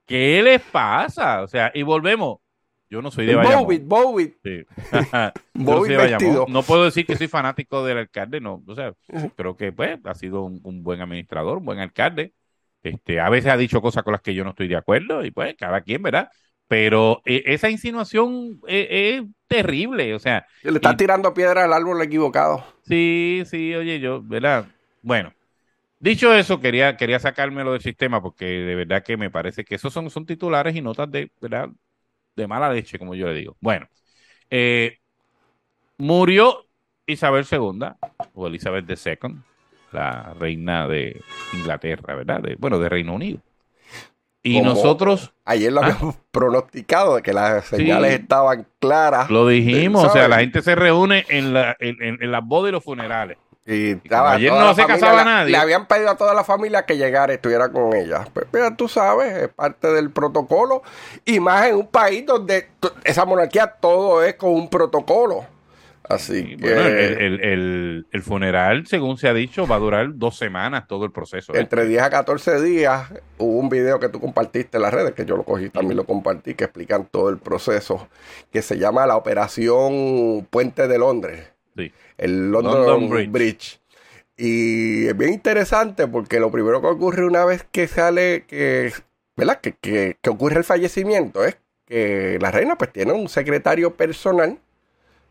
[0.05, 1.41] ¿Qué les pasa?
[1.41, 2.37] O sea, y volvemos.
[2.89, 3.81] Yo no soy de Bayamón.
[3.85, 4.63] Bowit, Sí.
[5.53, 8.63] no, no puedo decir que soy fanático del alcalde, no.
[8.65, 8.93] O sea,
[9.35, 12.33] creo que pues ha sido un, un, buen administrador, un buen alcalde.
[12.81, 15.31] Este, a veces ha dicho cosas con las que yo no estoy de acuerdo y
[15.31, 16.29] pues cada quien, ¿verdad?
[16.67, 20.45] Pero eh, esa insinuación eh, es, terrible, o sea.
[20.63, 22.65] Le están tirando piedra al árbol equivocado.
[22.85, 24.65] Sí, sí, oye, yo, ¿verdad?
[25.01, 25.33] Bueno,
[25.99, 29.91] Dicho eso, quería, quería sacármelo del sistema porque de verdad que me parece que esos
[29.91, 31.69] son, son titulares y notas de, ¿verdad?
[32.35, 33.57] de mala leche, como yo le digo.
[33.59, 33.87] Bueno,
[34.49, 34.99] eh,
[35.97, 36.67] murió
[37.07, 37.87] Isabel II,
[38.35, 39.37] o Elizabeth II,
[39.91, 41.19] la reina de
[41.53, 42.41] Inglaterra, ¿verdad?
[42.41, 43.41] De, bueno, de Reino Unido.
[44.47, 45.33] Y nosotros.
[45.45, 46.21] Ayer lo habíamos ah.
[46.31, 49.29] pronosticado de que las señales estaban claras.
[49.29, 52.83] Lo dijimos, o sea, la gente se reúne en, la, en, las bodas y los
[52.83, 53.37] funerales.
[53.65, 55.51] Y ayer no se casaba nadie.
[55.51, 58.25] Le habían pedido a toda la familia que llegara y estuviera con ella.
[58.33, 60.83] Pues mira, tú sabes, es parte del protocolo.
[61.25, 62.69] Y más en un país donde
[63.03, 65.45] esa monarquía todo es con un protocolo.
[66.09, 66.73] Así que.
[68.11, 71.53] el, funeral, según se ha dicho, va a durar dos semanas todo el proceso.
[71.53, 71.59] ¿eh?
[71.59, 75.25] Entre 10 a 14 días hubo un video que tú compartiste en las redes, que
[75.25, 78.07] yo lo cogí, también lo compartí, que explican todo el proceso,
[78.51, 81.51] que se llama la Operación Puente de Londres.
[81.75, 81.91] Sí.
[82.17, 83.79] El London, Bridge.
[84.37, 88.93] Y es bien interesante porque lo primero que ocurre una vez que sale, que,
[89.35, 89.59] ¿verdad?
[89.59, 94.59] Que, que, que ocurre el fallecimiento es que la reina pues tiene un secretario personal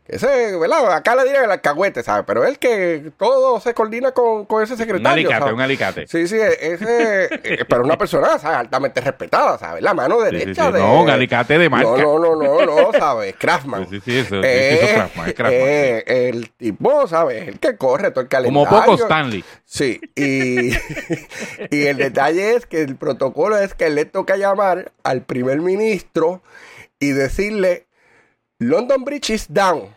[0.07, 0.93] ese, ¿verdad?
[0.93, 2.23] Acá le dirán el alcahuete, ¿sabes?
[2.25, 5.27] Pero es que todo se coordina con, con ese secretario.
[5.27, 6.07] Un alicate, un alicate.
[6.07, 7.27] Sí, sí, ese.
[7.47, 8.57] Eh, pero una persona, ¿sabes?
[8.57, 9.81] Altamente respetada, ¿sabes?
[9.81, 10.79] La mano derecha de.
[10.79, 11.89] No, un alicate de marca.
[11.89, 13.35] No, no, no, no, no ¿sabes?
[13.37, 13.87] Craftman.
[13.89, 14.41] Sí, sí, eso.
[14.43, 17.47] Eh, Craftman, eh, el tipo, ¿sabes?
[17.47, 18.69] El que corre todo el calendario.
[18.69, 19.43] Como poco Stanley.
[19.65, 20.71] Sí, y,
[21.69, 26.41] y el detalle es que el protocolo es que le toca llamar al primer ministro
[26.99, 27.87] y decirle:
[28.59, 29.96] London Bridge is down.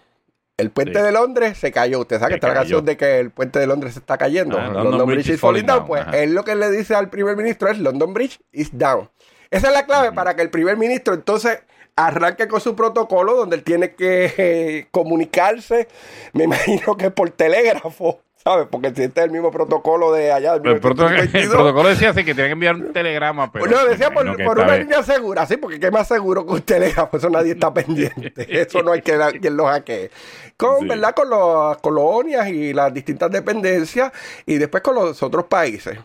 [0.60, 2.00] El puente de Londres se cayó.
[2.00, 4.58] Usted sabe que está la canción de que el puente de Londres se está cayendo.
[4.58, 5.86] Ah, London, Bridge, is falling down.
[5.86, 9.10] Pues él lo que le dice al primer ministro es London Bridge is down.
[9.50, 11.60] Esa es la clave para que el primer ministro entonces
[11.96, 15.88] arranque con su protocolo donde él tiene que eh, comunicarse,
[16.32, 18.68] me imagino que por telégrafo ¿Sabes?
[18.70, 20.58] Porque si este es el mismo protocolo de allá.
[20.58, 23.52] Del el, protocolo decía así que tenía que enviar un telegrama.
[23.52, 27.10] Pero no, decía por, una línea segura, sí, porque qué más seguro que un telegrama,
[27.12, 28.32] eso nadie está pendiente.
[28.62, 30.10] eso no hay que quien lo hackee.
[30.56, 31.14] Con, ¿verdad?
[31.14, 34.10] Con las colonias y las distintas dependencias
[34.46, 35.98] y después con los otros países.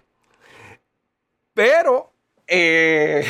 [1.54, 2.12] Pero
[2.48, 3.26] eh,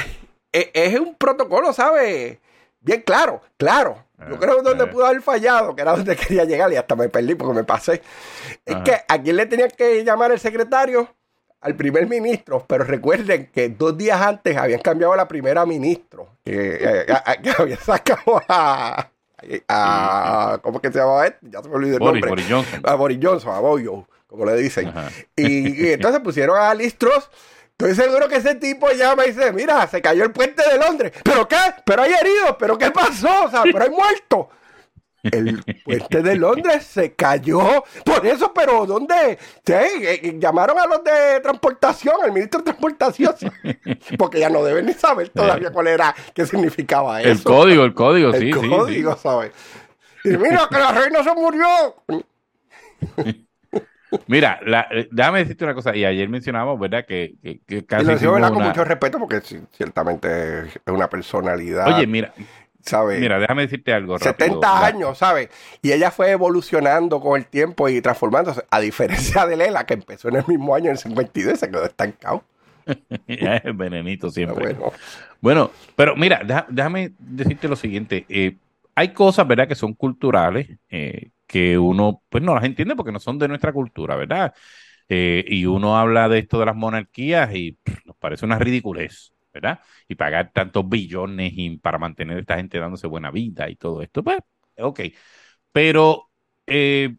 [0.52, 2.40] e, es un protocolo, ¿sabes?
[2.80, 4.05] Bien claro, claro.
[4.30, 7.10] Yo creo que donde pudo haber fallado, que era donde quería llegar y hasta me
[7.10, 8.02] perdí porque me pasé.
[8.66, 11.10] Es que a quién le tenía que llamar el secretario
[11.62, 16.30] al primer ministro, pero recuerden que dos días antes habían cambiado a la primera ministro,
[16.44, 17.06] que, eh,
[17.58, 19.10] había sacado a,
[19.68, 21.40] a, ¿cómo que se llamaba este?
[21.50, 22.30] Ya se me olvidó el nombre.
[22.30, 22.82] Boris Johnson.
[22.84, 24.94] A Boris Johnson, a Boyo, como le dicen.
[25.36, 27.30] Y, entonces pusieron a Listros
[27.78, 31.12] Estoy seguro que ese tipo llama y dice, mira, se cayó el puente de Londres.
[31.24, 31.58] ¿Pero qué?
[31.86, 32.56] ¿Pero hay heridos?
[32.58, 33.46] ¿Pero qué pasó?
[33.46, 34.48] O sea, ¿pero hay muertos?
[35.24, 37.84] El puente de Londres se cayó.
[38.06, 39.38] Por eso, pero ¿dónde?
[39.66, 43.36] Sí, eh, eh, llamaron a los de transportación, al ministro de transportación,
[44.18, 47.30] porque ya no deben ni saber todavía cuál era, qué significaba eso.
[47.30, 48.46] El código, el código, sí, sí.
[48.46, 49.52] El código, ¿sabes?
[50.24, 51.68] Y mira que la reina se murió.
[54.28, 57.06] Mira, la, eh, déjame decirte una cosa, y ayer mencionábamos, ¿verdad?
[57.06, 58.06] Que, que, casi.
[58.06, 58.54] Y lo digo, ¿verdad?
[58.54, 61.88] Con mucho respeto, porque ciertamente es una personalidad.
[61.88, 62.34] Oye, mira.
[62.86, 63.20] ¿sabes?
[63.20, 64.20] Mira, déjame decirte algo.
[64.20, 65.50] 70 años, ¿sabes?
[65.82, 70.30] Y ella fue evolucionando con el tiempo y transformándose, a diferencia de Lela, que empezó
[70.30, 72.44] en el mismo año, en el 52, se quedó estancado.
[73.28, 74.74] es venenito siempre.
[74.74, 74.94] Bueno.
[75.42, 75.72] bueno.
[75.96, 78.26] pero mira, déjame decirte lo siguiente.
[78.30, 78.58] Eh,
[78.94, 83.20] hay cosas, ¿verdad?, que son culturales, eh, que uno pues no las entiende porque no
[83.20, 84.54] son de nuestra cultura, ¿verdad?
[85.08, 89.80] Eh, y uno habla de esto de las monarquías y nos parece una ridiculez, ¿verdad?
[90.08, 94.02] Y pagar tantos billones y para mantener a esta gente dándose buena vida y todo
[94.02, 94.40] esto, pues,
[94.78, 95.02] ok.
[95.72, 96.30] Pero
[96.68, 97.16] eh,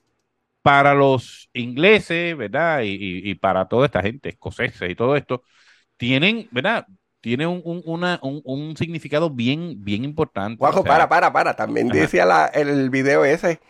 [0.63, 2.81] para los ingleses, ¿verdad?
[2.85, 5.45] Y, para toda esta gente, escoceses y todo esto,
[5.97, 6.87] tienen, ¿verdad?
[7.21, 10.59] Tiene un, un, significado bien, bien importante.
[10.59, 11.55] Juanjo, para, para, para.
[11.55, 13.61] También decía la, el video ese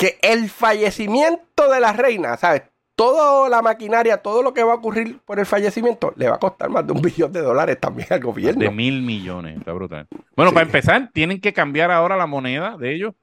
[0.00, 2.62] que el fallecimiento de la reina, ¿sabes?
[2.96, 6.38] Toda la maquinaria, todo lo que va a ocurrir por el fallecimiento, le va a
[6.38, 8.62] costar más de un billón de dólares también al gobierno.
[8.62, 10.06] De mil millones, está brutal.
[10.34, 13.14] Bueno, para empezar, tienen que cambiar ahora la moneda de ellos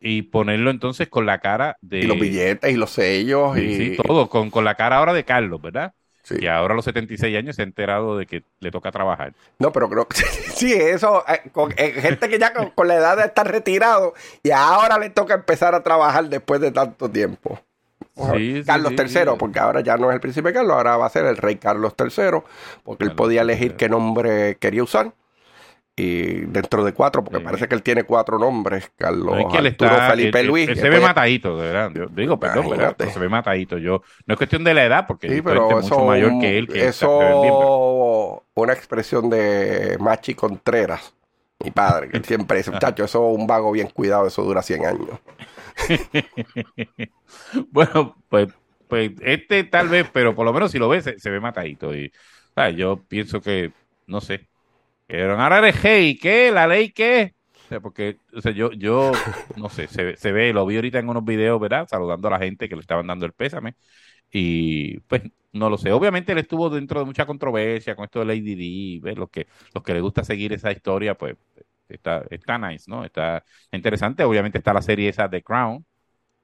[0.00, 2.00] y ponerlo entonces con la cara de.
[2.00, 3.56] Y los billetes y los sellos.
[3.56, 5.94] y sí, todo, con, con la cara ahora de Carlos, ¿verdad?
[6.28, 9.32] Y ahora a los 76 años se ha enterado de que le toca trabajar.
[9.58, 10.16] No, pero creo que
[10.54, 14.50] sí, eso, eh, con, eh, gente que ya con, la edad de estar retirado y
[14.50, 17.58] ahora le toca empezar a trabajar después de tanto tiempo.
[18.66, 21.38] Carlos III, porque ahora ya no es el príncipe Carlos, ahora va a ser el
[21.38, 22.42] rey Carlos III,
[22.84, 25.12] porque él podía elegir qué nombre quería usar.
[26.00, 29.86] Y dentro de cuatro, porque parece que él tiene cuatro nombres, Carlos no, es que
[30.10, 30.68] Felipe Luis.
[30.68, 31.90] Él, se ve matadito, de verdad.
[31.94, 33.76] Yo digo, perdón, pero se ve matadito.
[33.76, 36.68] Yo, no es cuestión de la edad, porque sí, pero es mucho mayor que él.
[36.68, 41.14] Que eso, una expresión de Machi Contreras,
[41.62, 44.86] mi padre, que siempre dice, muchacho, eso es un vago bien cuidado, eso dura 100
[44.86, 45.20] años.
[47.70, 48.48] bueno, pues,
[48.88, 51.94] pues este tal vez, pero por lo menos si lo ves, se, ve matadito.
[51.94, 52.10] Y
[52.76, 53.72] yo pienso que,
[54.06, 54.49] no sé,
[55.10, 56.50] pero ahora eres hey, ¿qué?
[56.52, 57.34] ¿La ley qué?
[57.82, 59.12] Porque o sea, yo, yo,
[59.56, 61.86] no sé, se, se, ve, lo vi ahorita en unos videos, ¿verdad?
[61.88, 63.74] Saludando a la gente que le estaban dando el pésame.
[64.32, 65.92] Y pues no lo sé.
[65.92, 69.14] Obviamente él estuvo dentro de mucha controversia con esto de Lady D.
[69.16, 71.36] Los que, los que les gusta seguir esa historia, pues
[71.88, 73.04] está, está nice, ¿no?
[73.04, 74.24] Está interesante.
[74.24, 75.84] Obviamente está la serie esa The Crown,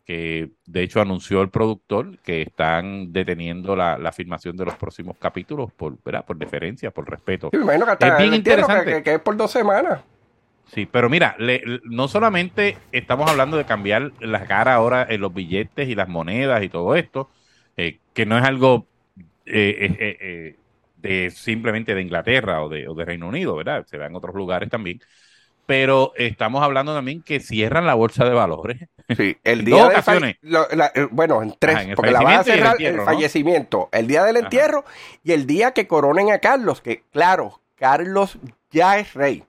[0.07, 5.17] que de hecho anunció el productor que están deteniendo la, la filmación de los próximos
[5.19, 6.25] capítulos por, ¿verdad?
[6.25, 7.51] por deferencia, por respeto.
[7.51, 9.03] Sí, me imagino que es bien interesante.
[9.03, 10.01] Que, es por dos semanas.
[10.73, 11.37] Sí, pero mira,
[11.85, 16.63] no solamente estamos hablando de cambiar la cara ahora en los billetes y las monedas
[16.63, 17.29] y todo esto,
[17.77, 18.87] eh, que no es algo
[19.45, 20.57] eh, eh,
[20.99, 23.85] de simplemente de Inglaterra o de, o de Reino Unido, ¿verdad?
[23.87, 25.01] Se da en otros lugares también
[25.67, 28.89] pero estamos hablando también que cierran la bolsa de valores.
[29.17, 30.39] Sí, el día de
[30.95, 34.85] eh, bueno, en tres, porque la van a cerrar el, fallecimiento, el día del entierro
[35.23, 38.39] y el día que coronen a Carlos, que claro, Carlos
[38.71, 39.45] ya es rey.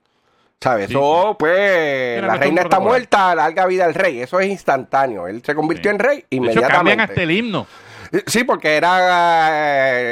[0.59, 0.89] ¿Sabes?
[0.89, 4.21] Eso, pues, la reina está muerta, larga vida al rey.
[4.21, 5.27] Eso es instantáneo.
[5.27, 6.59] Él se convirtió en rey inmediatamente.
[6.59, 7.67] De hecho, cambian hasta el himno.
[8.11, 9.49] Eh, sí, porque era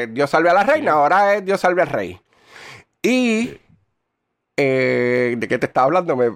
[0.04, 2.20] eh, Dios salve a la reina, ahora es Dios salve al rey.
[3.02, 3.58] Y
[4.58, 6.16] eh, ¿De qué te estaba hablando?
[6.16, 6.32] Me,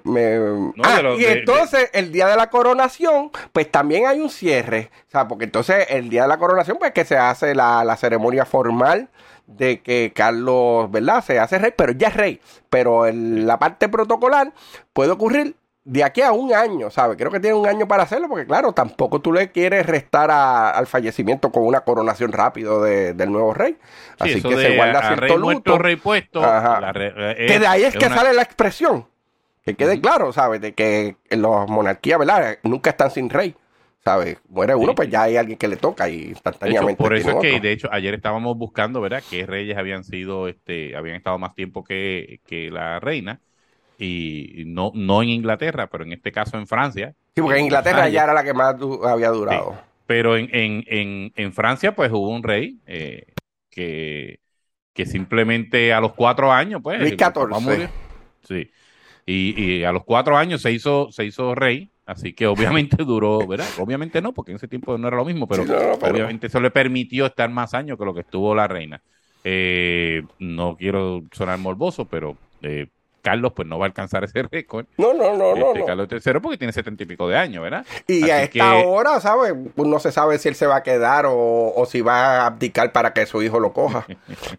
[0.84, 4.91] ah, y entonces el día de la coronación, pues también hay un cierre.
[5.07, 7.95] O sea, porque entonces el día de la coronación, pues que se hace la, la
[7.95, 9.09] ceremonia formal
[9.47, 11.24] de que Carlos, ¿verdad?
[11.24, 12.41] Se hace rey, pero ya es rey.
[12.70, 14.53] Pero en la parte protocolar
[14.93, 15.55] puede ocurrir
[15.90, 17.18] de aquí a un año, ¿sabes?
[17.18, 20.86] Creo que tiene un año para hacerlo, porque claro, tampoco tú le quieres restar al
[20.86, 23.76] fallecimiento con una coronación rápido del nuevo rey.
[24.20, 25.80] Así que se guarda cierto luto.
[25.80, 26.44] rey puesto.
[26.44, 29.08] Eh, que de ahí es, que sale la expresión.
[29.66, 30.62] Que quede claro, ¿sabes?
[30.62, 32.60] De que las monarquías, ¿verdad?
[32.62, 33.56] Nunca están sin rey.
[34.02, 34.38] ¿sabes?
[34.48, 37.04] Muere uno, pues ya hay alguien que le toca y instantáneamente.
[37.04, 39.22] por eso es que, de hecho, ayer estábamos buscando, ¿verdad?
[39.30, 43.42] qué reyes habían sido, este, habían estado más tiempo que, que la reina
[44.00, 47.14] y no, no en Inglaterra, pero en este caso en Francia.
[47.36, 48.76] Sí, porque en Inglaterra ya era la que más
[49.06, 49.78] había durado.
[50.06, 53.34] pero en, en, en, en, Francia, pues hubo un rey eh,
[53.70, 54.39] que,
[54.93, 57.00] que simplemente a los cuatro años, pues.
[57.00, 57.89] Luis XIV.
[58.47, 58.72] Sí.
[59.26, 61.89] Y, y, a los cuatro años se hizo, se hizo rey.
[62.06, 63.68] Así que obviamente duró, ¿verdad?
[63.78, 65.64] Obviamente no, porque en ese tiempo no era lo mismo, pero,
[66.02, 69.02] obviamente eso le permitió estar más años que lo que estuvo la reina.
[69.43, 72.88] Eh, no quiero sonar morboso, pero eh,
[73.22, 74.86] Carlos pues no va a alcanzar ese récord.
[74.97, 75.86] No, no, no, este, no.
[75.86, 77.86] Carlos III porque tiene setenta y pico de años, ¿verdad?
[78.07, 79.53] Y a esta hora, ¿sabes?
[79.76, 82.91] Pues, no se sabe si él se va a quedar o, si va a abdicar
[82.91, 84.05] para que su hijo lo coja.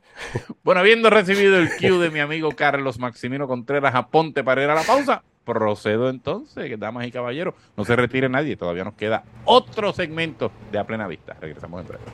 [0.63, 4.71] bueno, habiendo recibido el cue de mi amigo Carlos Maximino Contreras a Ponte para ir
[4.71, 7.55] a la pausa, procedo entonces, damas y caballeros.
[7.77, 11.37] No se retire nadie, todavía nos queda otro segmento de A Plena Vista.
[11.41, 12.05] Regresamos en breve.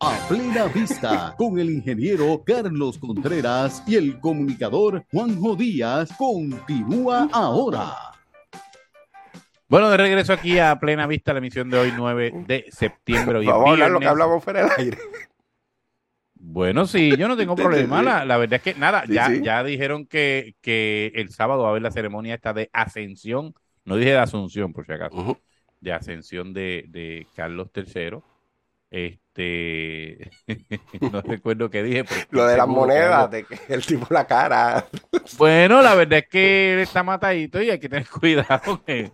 [0.00, 7.96] A plena vista con el ingeniero Carlos Contreras y el comunicador Juanjo Díaz continúa ahora.
[9.68, 13.44] Bueno, de regreso aquí a plena vista la emisión de hoy 9 de septiembre.
[13.44, 14.98] Vamos a hablar lo que hablamos fuera del aire.
[16.34, 18.00] Bueno, sí, yo no tengo problema.
[18.00, 21.82] La, verdad es que nada, ya, ya dijeron que, que el sábado va a haber
[21.82, 23.52] la ceremonia esta de ascensión,
[23.84, 25.40] no dije de asunción por si acaso,
[25.80, 28.20] de ascensión de, de Carlos III
[28.90, 29.27] este,
[31.00, 32.04] no recuerdo qué dije.
[32.30, 34.86] Lo de las monedas, de que el tipo la cara.
[35.36, 39.12] Bueno, la verdad es que él está matadito y hay que tener cuidado que,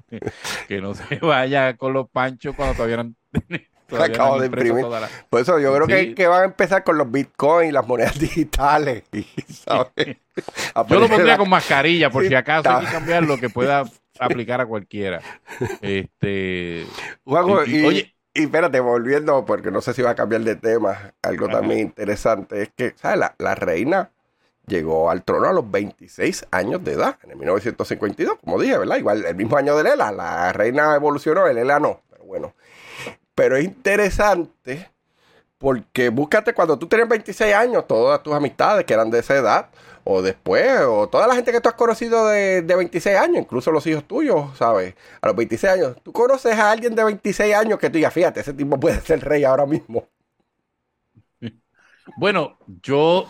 [0.81, 3.15] no se vaya con los panchos cuando todavía no.
[3.87, 4.87] Todavía acabo de imprimir.
[5.29, 9.05] Por eso yo creo que, que, van a empezar con los bitcoins, las monedas digitales.
[9.13, 13.85] yo lo pondría con mascarilla, por si acaso hay que cambiar lo que pueda
[14.19, 15.21] aplicar a cualquiera.
[15.83, 16.87] Este.
[17.25, 21.79] oye, y espérate, volviendo, porque no sé si va a cambiar de tema, algo también
[21.81, 23.31] interesante es que, ¿sabes?
[23.39, 24.11] La, reina
[24.67, 28.97] llegó al trono a los 26 años de edad, en el 1952, como dije, ¿verdad?
[28.97, 32.55] Igual el mismo año de Lela, la reina evolucionó, el Lela no, pero bueno.
[33.37, 34.91] Pero es interesante
[35.65, 39.71] porque búscate cuando tú tenías 26 años, todas tus amistades que eran de esa edad,
[40.05, 43.73] o después, o toda la gente que tú has conocido de, de 26 años, incluso
[43.73, 44.95] los hijos tuyos, ¿sabes?
[45.23, 48.41] A los 26 años, tú conoces a alguien de 26 años que tú ya fíjate,
[48.41, 50.07] ese tipo puede ser rey ahora mismo.
[52.19, 53.27] Bueno, yo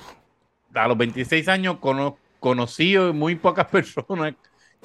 [0.75, 4.35] a los 26 años conozco, conocí muy pocas personas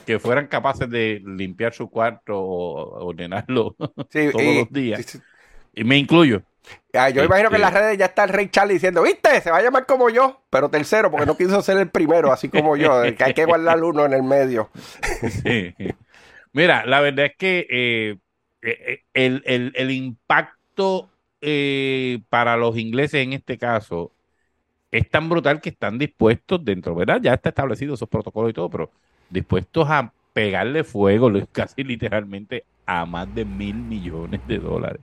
[0.06, 5.20] que fueran capaces de limpiar su cuarto o ordenarlo todos los días.
[5.74, 6.44] Y me incluyo.
[6.94, 9.52] Ah, yo imagino que en las redes ya está el Rey Charlie diciendo, viste, se
[9.52, 12.76] va a llamar como yo, pero tercero, porque no quiso ser el primero, así como
[12.76, 14.72] yo, que hay que guardar uno en el medio.
[16.54, 18.18] Mira, la verdad es que eh,
[18.64, 19.44] eh, el,
[19.76, 21.10] el, impacto
[21.42, 24.12] eh, para los ingleses en este caso
[24.92, 27.20] es tan brutal que están dispuestos dentro, ¿verdad?
[27.22, 28.92] Ya está establecido esos protocolos y todo, pero
[29.30, 35.02] dispuestos a pegarle fuego casi literalmente a más de mil millones de dólares.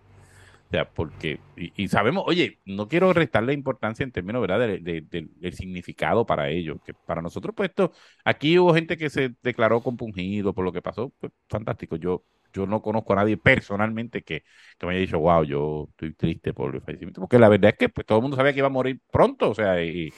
[0.67, 6.27] O sea, porque, y, sabemos, oye, no quiero restarle importancia en términos, ¿verdad?, del significado
[6.27, 7.93] para ellos, que para nosotros, pues esto,
[8.25, 12.67] aquí hubo gente que se declaró compungido por lo que pasó, pues fantástico, yo, yo
[12.67, 14.43] no conozco a nadie personalmente que,
[14.83, 17.89] me haya dicho, wow, yo estoy triste por el fallecimiento, porque la verdad es que
[17.89, 20.13] pues, todo el mundo sabía que iba a morir pronto, o sea, y,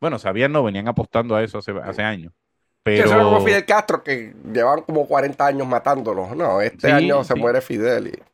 [0.00, 2.32] bueno, sabían, no, venían apostando a eso hace, hace años.
[2.82, 3.04] Pero...
[3.04, 6.34] Eso es como Fidel Castro, que llevan como 40 años matándolo.
[6.34, 8.08] No, este año se muere Fidel.
[8.08, 8.31] Y...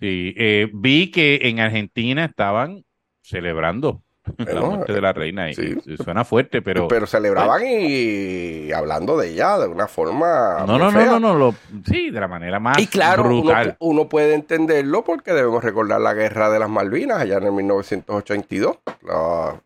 [0.00, 2.84] Sí, eh, vi que en Argentina estaban
[3.22, 4.02] celebrando
[4.38, 5.50] la muerte de la reina.
[5.50, 5.54] Y,
[6.02, 6.88] Suena fuerte, pero.
[6.88, 10.64] Pero celebraban y hablando de ella de una forma.
[10.66, 11.54] No, no, no, no, no,
[11.86, 12.78] sí, de la manera más.
[12.78, 13.76] Y claro, brutal.
[13.80, 18.78] Uno, puede entenderlo porque debemos recordar la guerra de las Malvinas allá en el 1982.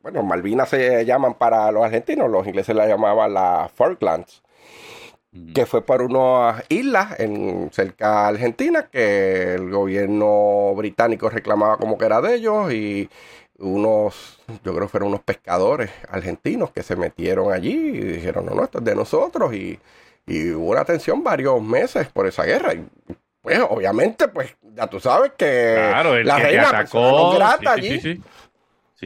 [0.02, 4.42] bueno, Malvinas se llaman para los argentinos, los ingleses la llamaban las Falklands
[5.54, 11.98] que fue por unas islas en cerca de Argentina que el gobierno británico reclamaba como
[11.98, 13.08] que era de ellos y
[13.58, 18.54] unos, yo creo que fueron unos pescadores argentinos que se metieron allí y dijeron, no,
[18.54, 19.78] no, esto es de nosotros y,
[20.26, 22.72] hubo una tensión varios meses por esa guerra.
[22.72, 22.86] Y,
[23.42, 25.74] pues obviamente, pues ya tú sabes que
[26.24, 28.00] la reina atacó, allí.
[28.00, 28.22] Sí, sí,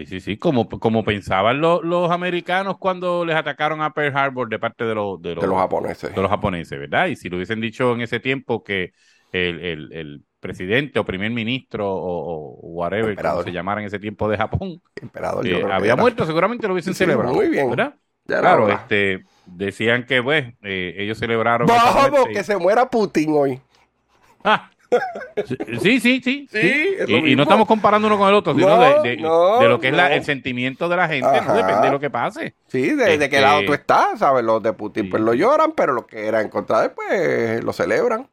[0.07, 4.94] sí, como, como pensaban los americanos cuando les atacaron a Pearl Harbor de parte de,
[4.94, 6.14] los, de, los, japoneses.
[6.14, 7.07] De los japoneses, ¿verdad?
[7.07, 8.92] Y si lo hubiesen dicho en ese tiempo que
[9.32, 14.80] el, presidente o primer ministro o, whatever, como se llamara en ese tiempo de Japón,
[15.44, 17.34] eh, había muerto, seguramente lo hubiesen celebrado.
[17.34, 17.70] Muy bien.
[17.70, 17.94] ¿verdad?
[18.24, 21.66] claro, este, decían que, pues, eh, ellos celebraron.
[21.66, 23.61] Vamos, que se muera Putin hoy.
[24.44, 24.70] Ah,
[25.80, 26.49] Sí, sí, sí.
[26.51, 30.24] sí, Y, no estamos comparando uno con el otro, sino de, lo que es el
[30.24, 32.55] sentimiento de la gente, no depende de lo que pase.
[32.68, 34.45] Sí, de, qué lado tú este, estás, ¿sabes?
[34.45, 37.72] Los de Putin pues lo lloran, pero los que eran en contra de pues lo
[37.72, 38.28] celebran.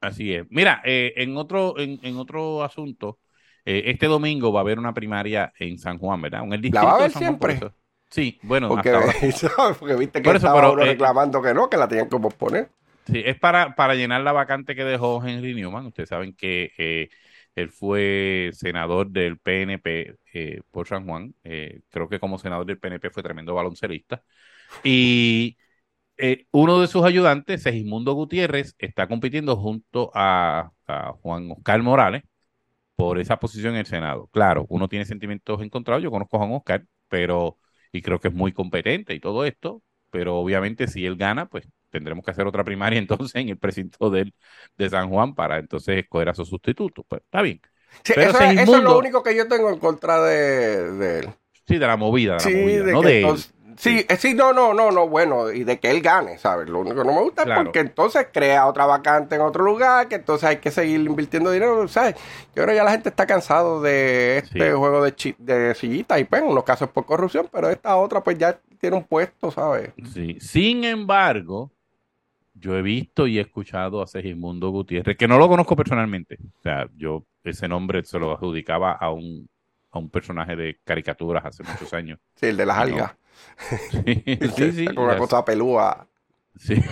[0.00, 0.46] Así es.
[0.50, 3.18] Mira, eh, en, otro, en, otro asunto,
[3.64, 6.44] eh, este domingo va a haber una primaria en San Juan, ¿verdad?
[6.44, 7.58] En el ¿La va a haber siempre?
[8.10, 8.92] Sí, bueno, porque,
[9.78, 12.68] porque viste que estaba eh, reclamando que no, que la tenían que posponer.
[13.06, 15.86] Sí, es para, para llenar la vacante que dejó Henry Newman.
[15.86, 17.08] Ustedes saben que eh,
[17.54, 21.34] él fue senador del PNP eh, por San Juan.
[21.44, 24.24] Eh, creo que como senador del PNP fue tremendo baloncelista.
[24.84, 25.56] Y
[26.52, 32.24] uno de sus ayudantes, Segismundo Gutiérrez, está compitiendo junto a, a, Juan Oscar Morales
[32.96, 34.28] por esa posición en el Senado.
[34.32, 36.02] Claro, uno tiene sentimientos encontrados.
[36.02, 37.58] Yo conozco a Juan Oscar, pero
[37.92, 39.82] y creo que es muy competente y todo esto.
[40.10, 44.10] Pero obviamente si él gana, pues tendremos que hacer otra primaria entonces en el precinto
[44.10, 44.32] de,
[44.76, 47.04] de San Juan para entonces escoger a su sustituto.
[47.08, 47.60] Pues está bien.
[48.04, 51.28] eso, es lo único que yo tengo en contra de, él.
[51.66, 53.36] Sí, de la movida, de la movida, no de él.
[53.78, 56.68] Sí, sí, no, no, no, no, bueno, y de que él gane, ¿sabes?
[56.68, 60.08] Lo único que no me gusta es porque entonces crea otra vacante en otro lugar,
[60.08, 62.14] que entonces hay que seguir invirtiendo dinero, ¿sabes?
[62.54, 66.24] Yo creo que ya la gente está cansado de este juego de, de sillita y
[66.24, 69.90] pues en unos casos por corrupción, pero esta otra pues ya tiene un puesto, ¿sabes?
[70.12, 71.70] Sí, sin embargo,
[72.58, 76.38] yo he visto y he escuchado a Segismundo Gutiérrez, que no lo conozco personalmente.
[76.58, 79.48] O sea, yo ese nombre se lo adjudicaba a un,
[79.90, 82.18] a un personaje de caricaturas hace muchos años.
[82.36, 83.16] Sí, el de las algas.
[83.90, 84.24] Sí,
[84.56, 84.86] sí, sí.
[84.96, 86.06] una cosa pelúa.
[86.56, 86.82] Sí.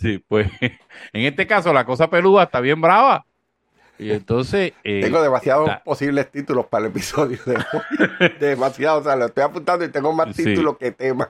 [0.00, 3.24] sí, pues en este caso la cosa pelúa está bien brava.
[3.96, 4.72] Y entonces.
[4.84, 8.32] Eh, tengo demasiados posibles títulos para el episodio de hoy.
[8.40, 11.28] Demasiado, o sea, lo estoy apuntando y tengo más títulos que temas.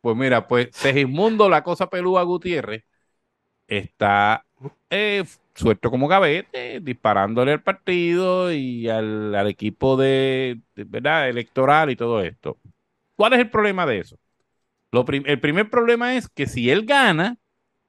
[0.00, 2.84] Pues mira, pues Segismundo, la cosa pelúa Gutiérrez,
[3.66, 4.46] está
[4.90, 5.24] eh,
[5.54, 11.28] suelto como gavete, disparándole al partido y al, equipo de, ¿verdad?
[11.28, 12.58] electoral y todo esto.
[13.16, 14.18] ¿Cuál es el problema de eso?
[14.92, 17.36] el primer problema es que si él gana,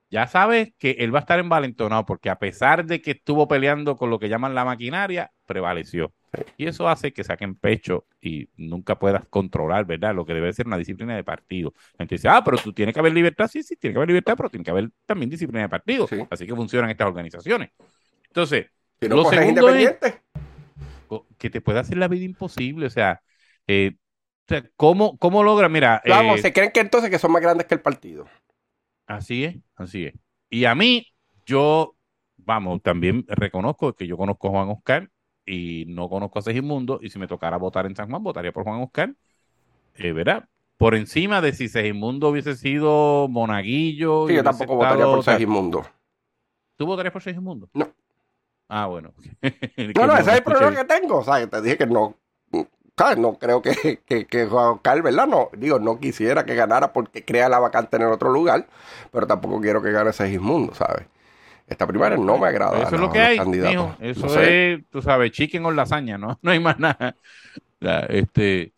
[0.09, 3.95] ya sabes que él va a estar envalentonado porque a pesar de que estuvo peleando
[3.95, 6.13] con lo que llaman la maquinaria, prevaleció.
[6.57, 10.13] Y eso hace que saquen pecho y nunca puedas controlar, ¿verdad?
[10.13, 11.73] Lo que debe ser una disciplina de partido.
[11.93, 13.47] La gente dice, ah, pero tú tienes que haber libertad.
[13.47, 16.07] Sí, sí, tiene que haber libertad, pero tiene que haber también disciplina de partido.
[16.29, 17.71] Así que funcionan estas organizaciones.
[18.27, 18.67] Entonces,
[19.01, 19.97] lo segundo es
[21.37, 22.85] que te puede hacer la vida imposible.
[22.85, 23.21] O sea,
[23.65, 23.95] eh,
[24.49, 25.69] sea, ¿cómo, ¿cómo logra?
[25.69, 26.01] Mira.
[26.07, 28.25] Vamos, eh, se creen que entonces que son más grandes que el partido.
[29.05, 30.13] Así es, así es.
[30.49, 31.07] Y a mí,
[31.45, 31.95] yo,
[32.37, 35.09] vamos, también reconozco que yo conozco a Juan Oscar
[35.49, 38.63] y no conozco a Segismundo, y si me tocara votar en San Juan, votaría por
[38.63, 39.15] Juan Oscar,
[39.95, 40.47] eh, ¿verdad?
[40.77, 44.27] Por encima de si Segismundo hubiese sido Monaguillo.
[44.27, 45.85] Sí, yo tampoco votaría por Segismundo.
[46.77, 47.67] ¿Tú votarías por Segismundo?
[47.73, 47.89] No.
[48.69, 49.11] Ah, bueno.
[49.41, 51.17] no, no, ese es el problema que tengo.
[51.17, 52.15] O sea, te dije que no,
[53.17, 55.27] no creo que, que, Juan Oscar, ¿verdad?
[55.27, 58.67] No, digo, no quisiera que ganara porque crea la vacante en el otro lugar,
[59.11, 61.07] pero tampoco quiero que gane Segismundo, ¿sabes?
[61.69, 62.81] Esta primaria no me agrada.
[62.81, 63.39] Eso es lo que hay,
[63.99, 66.39] Eso es, tú sabes, chicken o lasaña, ¿no?
[66.41, 67.15] No hay más nada.
[68.09, 68.73] este,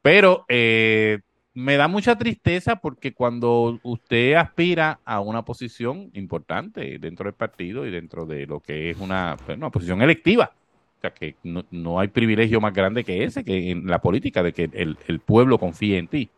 [0.00, 1.20] pero eh,
[1.52, 7.86] me da mucha tristeza porque cuando usted aspira a una posición importante dentro del partido
[7.86, 10.52] y dentro de lo que es una, pues, una posición electiva,
[10.96, 14.52] o sea, que no, hay privilegio más grande que ese, que en la política, de
[14.52, 16.30] que el, pueblo confíe en ti.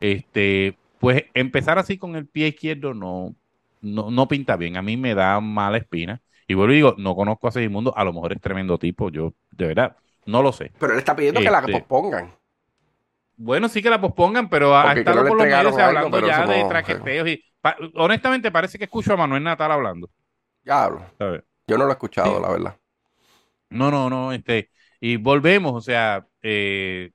[0.00, 3.34] Este, pues empezar así con el pie izquierdo no,
[3.82, 4.76] no, pinta bien.
[4.76, 6.22] A mí me da mala espina.
[6.46, 9.34] Y vuelvo y digo, no conozco a Segimundo, a lo mejor es tremendo tipo, yo
[9.52, 10.72] de verdad no lo sé.
[10.78, 12.34] Pero él está pidiendo que la este, pospongan.
[13.36, 17.28] Bueno, sí que la pospongan, pero ha estado por los medios hablando ya de traqueteos.
[17.28, 17.44] Y,
[17.94, 20.10] honestamente, parece que escucho a Manuel Natal hablando.
[20.64, 21.04] Ya hablo.
[21.66, 22.76] Yo no lo he escuchado, la verdad.
[23.70, 24.70] No, no, no, este,
[25.04, 27.10] y volvemos, o sea, eh,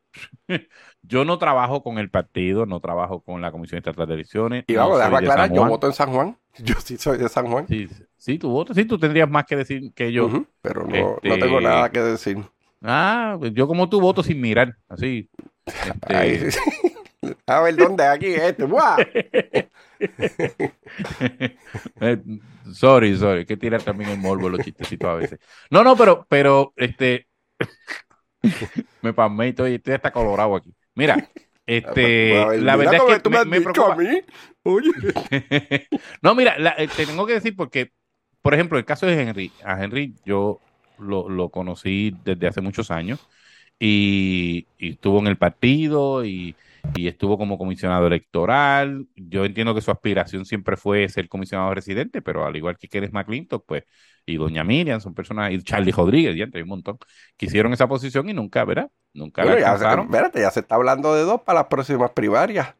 [1.03, 4.65] yo no trabajo con el partido, no trabajo con la Comisión Estatal de Elecciones.
[4.67, 6.37] Y vamos, a aclarar, yo voto en San Juan.
[6.57, 7.67] Yo sí soy de San Juan.
[7.67, 10.47] Sí, sí tú votas, sí, tú tendrías más que decir que yo.
[10.61, 12.39] pero no, no, tengo este, nada que decir.
[12.81, 15.29] Ah, yo como tú voto sin mirar, así.
[16.09, 16.59] Este...
[17.45, 18.65] a ver dónde aquí este.
[22.01, 22.21] Eh,
[22.73, 25.39] sorry, sorry, que tirar también el morbo los chistecitos a veces.
[25.69, 27.27] No, no, pero, pero, este,
[29.01, 30.73] me pasmé y estoy, estoy hasta colorado aquí.
[30.95, 31.29] Mira,
[31.65, 33.93] este, la verdad es que me, preocupa.
[33.93, 34.21] A mí?
[36.21, 37.91] no, mira, eh, te tengo que decir porque,
[38.41, 40.59] por ejemplo, el caso de Henry, a Henry yo
[40.99, 43.27] lo, lo conocí desde hace muchos años
[43.79, 46.55] y, y estuvo en el partido y
[46.95, 49.07] y estuvo como comisionado electoral.
[49.15, 53.11] Yo entiendo que su aspiración siempre fue ser comisionado residente, pero al igual que Kenneth
[53.11, 53.83] McClintock, pues,
[54.25, 56.97] y doña Miriam, son personas, y Charlie Rodríguez, ya entre un montón,
[57.37, 58.89] quisieron esa posición y nunca, ¿verdad?
[59.13, 62.75] Nunca la ya se, espérate, ya se está hablando de dos para las próximas primarias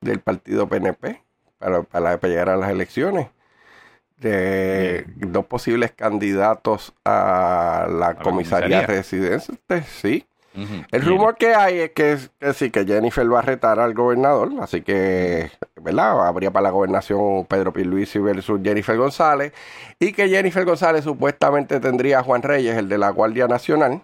[0.00, 1.22] del partido PNP,
[1.58, 3.28] para, para, llegar a las elecciones.
[4.18, 10.24] De dos posibles candidatos a la, comisaría, residente, sí
[10.54, 12.18] el rumor que hay es que,
[12.54, 16.26] sí, que Jennifer va a retar al gobernador, así que, ¿verdad?
[16.26, 19.52] Habría para la gobernación Pedro Pierluisi versus Jennifer González,
[19.98, 24.02] y que Jennifer González supuestamente tendría a Juan Reyes, el de la Guardia Nacional,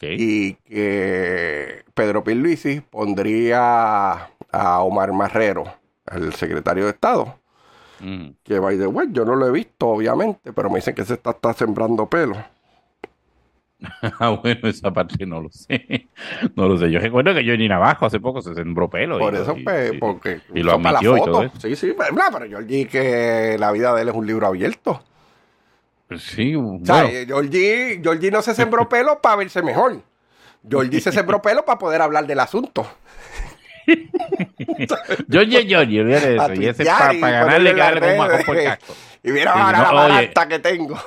[0.00, 5.64] y que Pedro Pierluisi pondría a Omar Marrero,
[6.06, 7.36] el secretario de Estado.
[8.44, 11.14] Que, by the way, yo no lo he visto, obviamente, pero me dicen que se
[11.14, 12.34] está, está sembrando pelo.
[14.18, 16.08] ah, bueno, esa parte no lo sé.
[16.54, 16.90] No lo sé.
[16.90, 19.18] Yo recuerdo que Johnny Navajo hace poco se sembró pelo.
[19.18, 20.40] Por eso, pues, porque.
[20.54, 24.08] Y lo admitió y todo Sí, sí, pero, pero Georgie, que la vida de él
[24.08, 25.02] es un libro abierto.
[26.18, 26.80] Sí, bueno.
[26.82, 30.02] O sea, Georgie, no se sembró pelo para verse mejor.
[30.68, 32.86] Georgie se sembró pelo para poder hablar del asunto.
[35.30, 36.54] Georgie, Georgie, eso.
[36.54, 38.94] Y ese para, ganarle que darle un majón por casco.
[39.22, 40.98] Y mira ahora la oye, que tengo.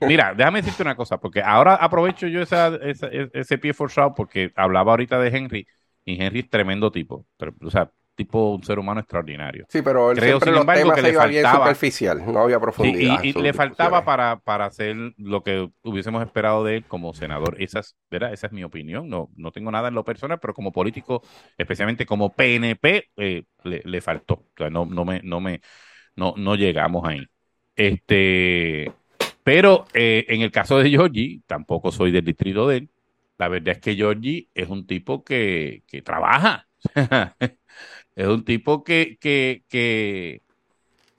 [0.00, 5.18] mira, déjame decirte una cosa, porque ahora aprovecho yo ese pie forzado porque hablaba ahorita
[5.18, 5.66] de Henry,
[6.04, 7.26] y Henry es tremendo tipo.
[7.62, 9.66] O sea, tipo un ser humano extraordinario.
[9.68, 13.22] Sí, pero él Creo, sin embargo, que le faltaba, superficial, no había profundidad.
[13.22, 17.56] y, le faltaba para, para hacer lo que hubiésemos esperado de él como senador.
[17.58, 19.08] Esa es, Esa es mi opinión.
[19.08, 21.22] No, no tengo nada en lo personal, pero como político,
[21.58, 24.34] especialmente como PNP, eh, le, le, faltó.
[24.34, 25.60] O sea, no, no me, no me,
[26.16, 27.26] no, no llegamos ahí.
[27.76, 28.92] Este,
[29.42, 32.90] pero eh, en el caso de Georgie, tampoco soy del distrito de él.
[33.36, 36.68] La verdad es que Georgie es un tipo que, que trabaja.
[38.16, 40.42] es un tipo que, que, que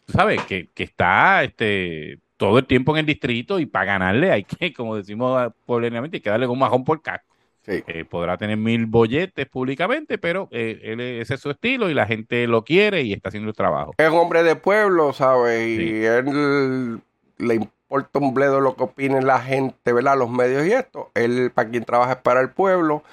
[0.08, 0.42] ¿sabes?
[0.44, 4.74] Que, que está este, todo el tiempo en el distrito y para ganarle hay que,
[4.74, 7.26] como decimos pobremente, hay que darle un majón por casco.
[7.68, 12.06] Eh, podrá tener mil bolletes públicamente, pero eh, él, ese es su estilo y la
[12.06, 13.96] gente lo quiere y está haciendo el trabajo.
[13.98, 15.80] Es hombre de pueblo, ¿sabes?
[15.80, 17.02] Y él
[17.40, 20.16] le importa un bledo lo que opine la gente, ¿verdad?
[20.16, 21.10] Los medios y esto.
[21.16, 23.04] Él, para quien trabaja, es para el pueblo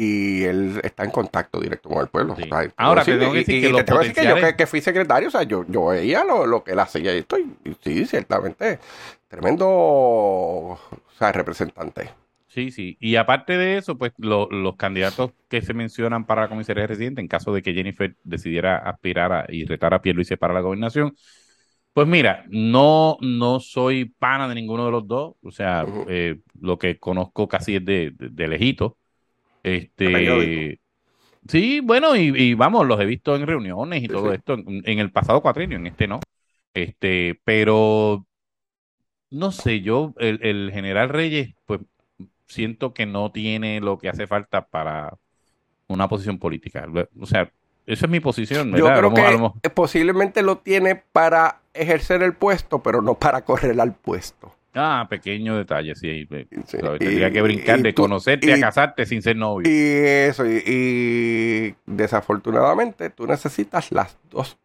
[0.00, 2.36] y él está en contacto directo con el pueblo.
[2.76, 6.22] Ahora, te tengo que decir que, yo que, fui secretario, o sea, yo, yo veía
[6.22, 8.78] lo, lo que él hacía y estoy, sí, ciertamente,
[9.26, 10.78] tremendo, o
[11.18, 12.10] sea, representante.
[12.46, 12.96] Sí, sí.
[13.00, 17.26] Y aparte de eso, pues los candidatos que se mencionan para la comisaría residente, en
[17.26, 21.14] caso de que Jennifer decidiera aspirar y retar a Pierluisi para la gobernación,
[21.92, 25.34] pues mira, no, no soy pana de ninguno de los dos.
[25.42, 28.97] O sea, eh, lo que conozco casi es de, de, lejito.
[29.76, 30.80] Este,
[31.46, 35.40] sí, bueno, y, vamos, los he visto en reuniones y todo esto en, el pasado
[35.40, 36.20] cuatrienio, en este no.
[36.74, 38.26] Este, pero
[39.30, 41.80] no sé, yo, el, el general Reyes, pues
[42.46, 45.14] siento que no tiene lo que hace falta para
[45.86, 46.86] una posición política.
[47.20, 47.50] O sea,
[47.86, 48.74] esa es mi posición.
[48.76, 49.12] Yo creo
[49.62, 54.54] que posiblemente lo tiene para ejercer el puesto, pero no para correr al puesto.
[54.74, 56.26] Ah, pequeño detalle, sí.
[56.26, 59.68] tendría que brincar de conocerte a casarte sin ser novio.
[59.68, 59.74] Y
[60.28, 64.58] eso, y, desafortunadamente tú necesitas las dos.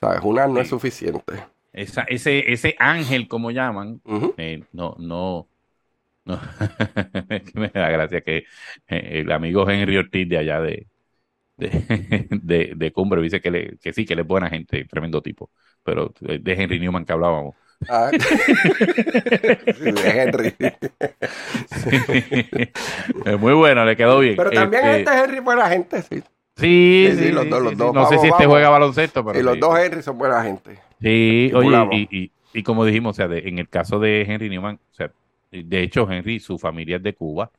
[0.00, 0.20] ¿Sabes?
[0.22, 1.44] Una no es suficiente.
[1.72, 4.02] Esa, ese, ese ángel, como llaman,
[4.36, 5.48] eh, no, no,
[6.24, 6.38] no,
[7.54, 8.44] me da gracia que
[8.88, 10.86] eh, el amigo Henry Ortiz de allá de,
[11.56, 15.50] de, de, Cumbre dice que, le, que sí, que él es buena gente, tremendo tipo.
[15.82, 17.54] Pero de Henry Newman que hablábamos.
[17.88, 18.10] Ah.
[19.80, 20.54] de Henry.
[23.24, 24.36] Es muy bueno, le quedó bien.
[24.36, 26.22] Pero también este, este Henry buena gente, sí.
[26.56, 27.94] Sí, sí, los dos, los dos.
[27.94, 29.38] No sé si este juega baloncesto, pero.
[29.38, 30.78] Y los dos Henry son buena gente.
[31.00, 34.76] Sí, oye, y, y, y, como dijimos, o sea, en el caso de Henry Newman,
[34.76, 35.10] o sea,
[35.50, 37.50] de hecho, Henry, su familia es de Cuba,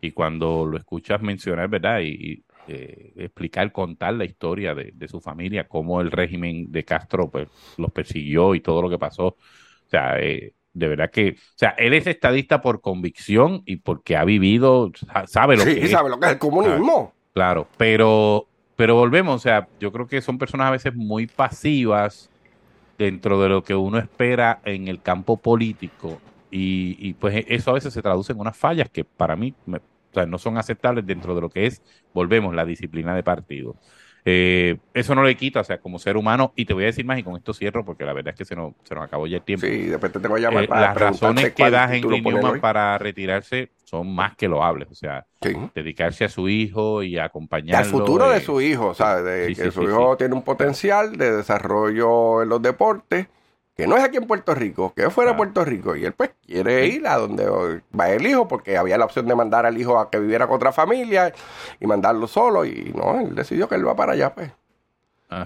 [0.00, 2.00] y cuando lo escuchas mencionar, ¿verdad?
[2.02, 7.48] Y, eh, explicar, contar la historia de, su familia, cómo el régimen de Castro pues,
[7.76, 9.36] los persiguió y todo lo que pasó.
[9.94, 14.16] O sea, eh, de verdad que, o sea, él es estadista por convicción y porque
[14.16, 14.90] ha vivido,
[15.26, 15.90] sabe lo que es.
[15.90, 17.12] sabe lo que es el comunismo.
[17.32, 22.28] Claro, pero, pero volvemos, o sea, yo creo que son personas a veces muy pasivas
[22.98, 26.20] dentro de lo que uno espera en el campo político
[26.50, 30.56] y, pues eso a veces se traduce en unas fallas que para mí no son
[30.56, 31.82] aceptables dentro de lo que es,
[32.12, 33.74] volvemos, la disciplina de partido.
[34.26, 37.04] Eh, eso no le quita, o sea, como ser humano, y te voy a decir
[37.04, 39.26] más, y con esto cierro, porque la verdad es que se nos, se nos acabó
[39.26, 39.66] ya el tiempo.
[39.66, 43.70] Sí, después te voy a llamar eh, Las razones que da Henry Newman para retirarse
[43.84, 45.26] son más que loables, o sea,
[45.74, 47.84] dedicarse a su hijo y acompañarlo.
[47.84, 49.24] al futuro de su hijo, ¿sabes?
[49.24, 53.26] De que su hijo tiene un potencial de desarrollo en los deportes
[53.76, 55.96] que no es aquí en Puerto Rico, que es fuera de Puerto Rico.
[55.96, 57.46] Y él pues quiere ir a donde
[57.98, 60.56] va el hijo, porque había la opción de mandar al hijo a que viviera con
[60.56, 61.32] otra familia
[61.80, 62.64] y mandarlo solo.
[62.64, 64.52] Y no, él decidió que él va para allá, pues.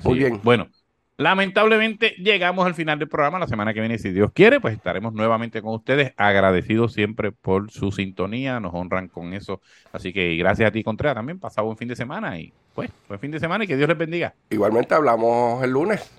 [0.05, 0.41] Muy bien.
[0.43, 0.68] Bueno,
[1.16, 3.39] lamentablemente llegamos al final del programa.
[3.39, 6.12] La semana que viene, si Dios quiere, pues estaremos nuevamente con ustedes.
[6.18, 9.62] Agradecidos siempre por su sintonía, nos honran con eso.
[9.91, 11.39] Así que gracias a ti, Contreras, también.
[11.39, 13.97] Pasado un fin de semana y pues, buen fin de semana y que Dios les
[13.97, 14.35] bendiga.
[14.51, 16.18] Igualmente hablamos el lunes.